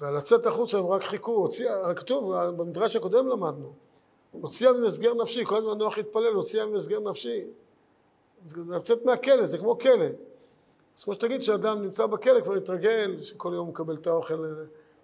ולצאת 0.00 0.46
החוצה 0.46 0.78
הם 0.78 0.86
רק 0.86 1.02
חיכו, 1.02 1.32
הוציא, 1.32 1.70
כתוב, 1.96 2.34
במדרש 2.56 2.96
הקודם 2.96 3.28
למדנו, 3.28 3.72
הוציאה 4.32 4.72
ממסגר 4.72 5.14
נפשי, 5.14 5.44
כל 5.44 5.56
הזמן 5.56 5.78
נוח 5.78 5.98
התפלל, 5.98 6.32
הוציאה 6.34 6.66
ממסגר 6.66 7.00
נפשי. 7.00 7.44
לצאת 8.68 9.04
מהכלא, 9.04 9.46
זה 9.46 9.58
כמו 9.58 9.78
כלא. 9.78 10.06
אז 10.96 11.04
כמו 11.04 11.14
שתגיד 11.14 11.42
שאדם 11.42 11.82
נמצא 11.82 12.06
בכלא, 12.06 12.40
כבר 12.40 12.54
התרגל, 12.54 13.20
שכל 13.20 13.52
יום 13.54 13.66
הוא 13.66 13.72
מקבל 13.72 13.94
את 13.94 14.06
האוכל, 14.06 14.54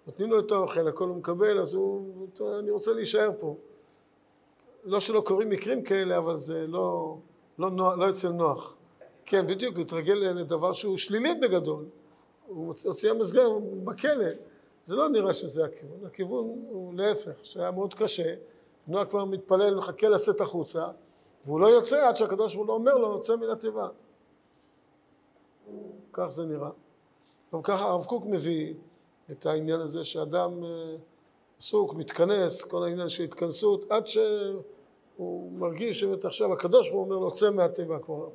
נותנים 0.07 0.31
לו 0.31 0.39
את 0.39 0.51
האוכל, 0.51 0.87
הכל 0.87 1.07
הוא 1.07 1.17
מקבל, 1.17 1.59
אז 1.59 1.73
הוא, 1.73 2.27
אני 2.59 2.71
רוצה 2.71 2.93
להישאר 2.93 3.29
פה. 3.39 3.55
לא 4.85 4.99
שלא 4.99 5.21
קורים 5.21 5.49
מקרים 5.49 5.83
כאלה, 5.83 6.17
אבל 6.17 6.37
זה 6.37 6.67
לא, 6.67 7.17
לא, 7.59 7.71
נוח, 7.71 7.93
לא 7.97 8.09
אצל 8.09 8.29
נוח. 8.29 8.75
כן, 9.25 9.47
בדיוק, 9.47 9.77
להתרגל 9.77 10.13
לדבר 10.13 10.73
שהוא 10.73 10.97
שלילי 10.97 11.35
בגדול. 11.35 11.85
הוא 12.47 12.73
הוציא 12.83 13.11
המסגר 13.11 13.49
בכלא. 13.83 14.25
זה 14.83 14.95
לא 14.95 15.09
נראה 15.09 15.33
שזה 15.33 15.65
הכיוון, 15.65 16.05
הכיוון 16.05 16.65
הוא 16.69 16.93
להפך, 16.93 17.39
שהיה 17.43 17.71
מאוד 17.71 17.93
קשה, 17.93 18.35
נועה 18.87 19.05
כבר 19.05 19.25
מתפלל, 19.25 19.75
מחכה 19.75 20.09
לצאת 20.09 20.41
החוצה, 20.41 20.87
והוא 21.45 21.59
לא 21.59 21.67
יוצא 21.67 22.07
עד 22.07 22.15
שהקדוש 22.15 22.55
ברוך 22.55 22.67
הוא 22.67 22.75
אומר 22.75 22.97
לו, 22.97 23.11
יוצא 23.11 23.35
מן 23.35 23.49
התיבה. 23.49 23.87
כך 26.13 26.27
זה 26.27 26.45
נראה. 26.45 26.69
גם 27.53 27.61
ככה 27.61 27.83
הרב 27.83 28.05
קוק 28.05 28.25
מביא 28.25 28.73
את 29.31 29.45
העניין 29.45 29.79
הזה 29.79 30.03
שאדם 30.03 30.63
אה, 30.63 30.95
עסוק, 31.59 31.93
מתכנס, 31.93 32.63
כל 32.63 32.83
העניין 32.83 33.09
של 33.09 33.23
התכנסות, 33.23 33.85
עד 33.91 34.07
שהוא 35.15 35.51
מרגיש 35.51 35.99
שבאמת 35.99 36.25
עכשיו 36.25 36.53
הקדוש 36.53 36.89
ברוך 36.89 36.99
הוא 36.99 37.05
אומר 37.05 37.15
לו, 37.15 37.25
יוצא 37.25 37.49
מהתיבה 37.49 37.99
כבר, 37.99 38.29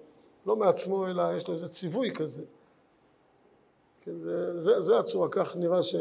לא 0.46 0.56
מעצמו, 0.56 1.06
אלא 1.06 1.22
יש 1.36 1.48
לו 1.48 1.54
איזה 1.54 1.68
ציווי 1.68 2.12
כזה. 2.14 2.44
כן, 4.00 4.18
זה, 4.18 4.60
זה, 4.60 4.80
זה 4.80 4.98
הצורה, 4.98 5.28
כך 5.28 5.56
נראה 5.56 5.82
ש... 5.82 5.94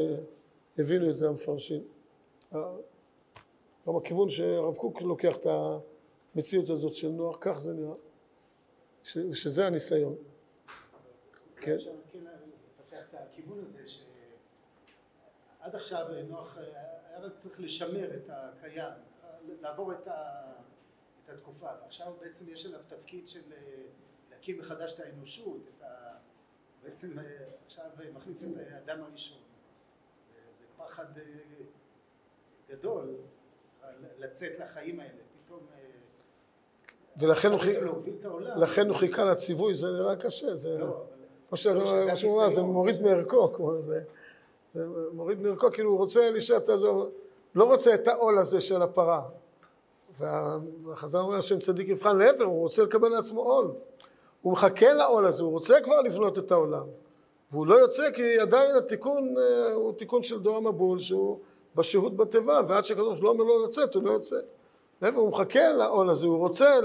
הבינו 0.78 1.10
את 1.10 1.16
זה 1.16 1.28
המפרשים. 1.30 1.84
גם 3.88 3.96
הכיוון 3.98 4.30
שהרב 4.30 4.76
קוק 4.76 5.02
לוקח 5.02 5.38
את 5.38 5.46
המציאות 6.36 6.70
הזאת 6.70 6.94
של 6.94 7.10
נוח, 7.10 7.38
כך 7.42 7.60
זה 7.60 7.74
נראה, 7.74 7.96
ש, 9.04 9.18
שזה 9.34 9.68
הניסיון. 9.68 10.16
כן. 11.56 11.78
כן 11.78 12.20
הזה, 13.64 13.88
שעד 13.88 15.76
עכשיו 15.76 16.06
נוח 16.30 16.58
היה 16.58 17.20
רק 17.20 17.38
צריך 17.38 17.62
לשמר 17.62 18.16
את 18.16 18.30
הקיים, 18.30 18.94
לעבור 19.62 19.94
את, 19.94 20.08
את 21.30 21.36
התקופה, 21.36 21.68
ועכשיו 21.82 22.14
בעצם 22.22 22.46
יש 22.50 22.66
עליו 22.66 22.80
תפקיד 22.88 23.30
של 23.30 23.42
להקים 24.32 24.60
מחדש 24.60 24.94
את 24.94 25.00
האנושות, 25.00 25.62
את 25.78 25.84
ה, 25.84 26.16
בעצם 26.84 27.18
עכשיו 27.66 27.86
מחליף 28.14 28.44
את 28.44 28.48
האדם 28.72 29.04
הראשון. 29.04 29.38
פחד 30.78 31.06
אה, 31.18 31.24
גדול 32.70 33.16
לצאת 34.18 34.60
לחיים 34.60 35.00
האלה, 35.00 35.12
פתאום... 35.46 35.60
אה, 35.74 35.90
ולכן 37.18 37.52
הוא, 37.52 37.60
לכן 38.56 38.88
הוא 38.88 38.96
חיכה 38.96 39.26
לציווי, 39.26 39.76
זה 39.76 39.88
נראה 39.88 40.16
קשה, 40.16 40.56
זה... 40.56 40.78
לא, 40.78 41.04
כמו 41.48 41.58
שהוא 41.58 42.40
אמר, 42.40 42.50
זה 42.50 42.62
מוריד 42.62 43.02
מערכו, 43.02 43.54
כמו 43.54 43.82
זה... 43.82 44.04
זה 44.68 44.88
מוריד 45.14 45.42
מערכו, 45.42 45.72
כאילו 45.72 45.90
הוא 45.90 45.98
רוצה 45.98 46.30
להישאר, 46.30 46.58
לא 47.56 47.66
רוצה 47.66 47.94
את 47.94 48.08
העול 48.08 48.38
הזה 48.38 48.62
של 48.62 48.82
הפרה. 48.82 49.30
והחזר 50.18 51.22
אומר 51.22 51.36
השם 51.36 51.60
צדיק 51.60 51.88
יבחן 51.88 52.18
להפך, 52.18 52.42
הוא 52.42 52.60
רוצה 52.60 52.84
לקבל 52.84 53.10
לעצמו 53.10 53.42
עול. 53.42 53.72
הוא 54.42 54.54
מחכה 54.54 54.94
לעול 54.94 55.26
הזה, 55.26 55.44
הוא 55.44 55.52
רוצה 55.52 55.82
כבר 55.82 56.02
לבנות 56.02 56.40
את 56.40 56.52
העולם. 56.52 56.86
והוא 57.52 57.68
לא 57.68 57.76
יוצא 57.76 58.12
כי 58.12 58.40
עדיין 58.40 58.76
התיקון 58.76 59.36
אה, 59.38 59.74
הוא 59.74 59.94
תיקון 59.94 60.24
של 60.24 60.40
דור 60.40 60.58
המבול 60.58 61.00
שהוא 61.00 61.40
בשהות 61.76 62.18
בתיבה 62.18 62.62
ועד 62.68 62.84
שהקדוש 62.84 63.22
לא 63.22 63.30
אומר 63.30 63.44
לו 63.44 63.64
לצאת 63.64 63.96
הוא 63.96 64.04
לא 64.04 64.12
יוצא. 64.12 64.40
להפך 65.02 65.18
הוא 65.18 65.30
מחכה 65.30 65.70
לעול 65.70 66.10
הזה, 66.10 66.28
הוא 66.28 66.38
רוצה 66.38 66.80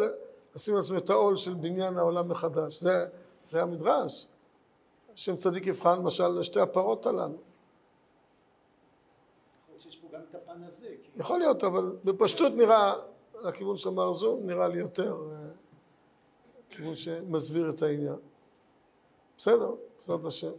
לשים 0.55 0.75
לעצמו 0.75 0.97
את 0.97 1.11
העול 1.11 1.37
של 1.37 1.55
בניין 1.55 1.99
העולם 1.99 2.29
מחדש. 2.29 2.81
זה, 2.83 3.07
זה 3.45 3.63
המדרש. 3.63 4.27
השם 5.15 5.37
צדיק 5.37 5.67
יבחן 5.67 5.99
למשל 5.99 6.29
לשתי 6.29 6.61
הפרות 6.61 7.07
הללו. 7.07 7.39
יכול 11.17 11.39
להיות, 11.39 11.65
אבל 11.65 11.93
בפשטות 12.05 12.53
נראה, 12.53 12.95
הכיוון 13.45 13.77
של 13.77 13.89
המרזום 13.89 14.47
נראה 14.47 14.69
לי 14.69 14.79
יותר 14.79 15.17
אה, 15.31 15.37
כיוון 16.71 16.95
שמסביר 16.95 17.71
את 17.71 17.83
העניין. 17.83 18.17
בסדר, 19.39 19.75
בעזרת 19.97 20.25
השם. 20.25 20.53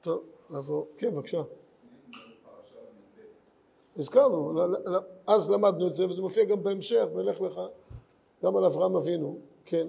טוב, 0.00 0.22
נעבור. 0.50 0.86
כן, 0.98 1.14
בבקשה. 1.14 1.42
הזכרנו, 3.96 4.60
אז 5.26 5.50
למדנו 5.50 5.86
את 5.86 5.94
זה, 5.94 6.06
וזה 6.06 6.20
מופיע 6.20 6.44
גם 6.44 6.62
בהמשך, 6.62 7.04
בלך 7.14 7.40
לך, 7.40 7.60
גם 8.44 8.56
על 8.56 8.64
אברהם 8.64 8.96
אבינו, 8.96 9.38
כן. 9.64 9.88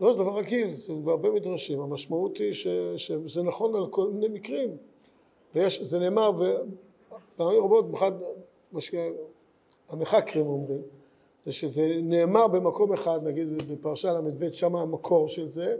לא, 0.00 0.12
זה 0.12 0.18
דבר 0.18 0.38
רגיל, 0.38 0.72
זה 0.72 0.92
בהרבה 0.94 1.30
מדרשים, 1.30 1.80
המשמעות 1.80 2.36
היא 2.36 2.52
ש, 2.52 2.66
שזה 2.96 3.42
נכון 3.42 3.74
על 3.74 3.86
כל 3.86 4.10
מיני 4.10 4.28
מקרים, 4.28 4.76
ויש, 5.54 5.82
זה 5.82 5.98
נאמר 5.98 6.30
פעמים 7.36 7.64
רבות, 7.64 7.84
מה 8.74 8.80
שהמחקרים 8.80 10.46
אומרים, 10.46 10.82
זה 11.42 11.52
שזה 11.52 11.96
נאמר 12.02 12.46
במקום 12.46 12.92
אחד, 12.92 13.20
נגיד 13.22 13.68
בפרשה 13.72 14.12
ל"ב, 14.12 14.50
שם 14.50 14.76
המקור 14.76 15.28
של 15.28 15.48
זה, 15.48 15.76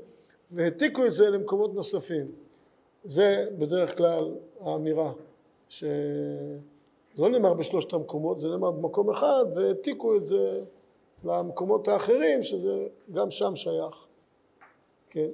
והעתיקו 0.50 1.07
את 1.07 1.12
זה 1.12 1.30
למקומות 1.30 1.74
נוספים. 1.74 2.33
זה 3.04 3.46
בדרך 3.59 3.96
כלל 3.96 4.35
האמירה, 4.61 5.12
שזה 5.68 5.87
לא 7.18 7.28
נאמר 7.28 7.54
בשלושת 7.54 7.92
המקומות, 7.92 8.38
זה 8.38 8.48
נאמר 8.48 8.70
במקום 8.70 9.11
אחד, 9.11 9.44
והעתיקו 9.57 10.16
את 10.16 10.24
זה 10.24 10.61
למקומות 11.24 11.88
האחרים, 11.88 12.42
שזה 12.42 12.87
גם 13.12 13.30
שם 13.30 13.57
שייך. 13.57 14.07
כן. 15.09 15.30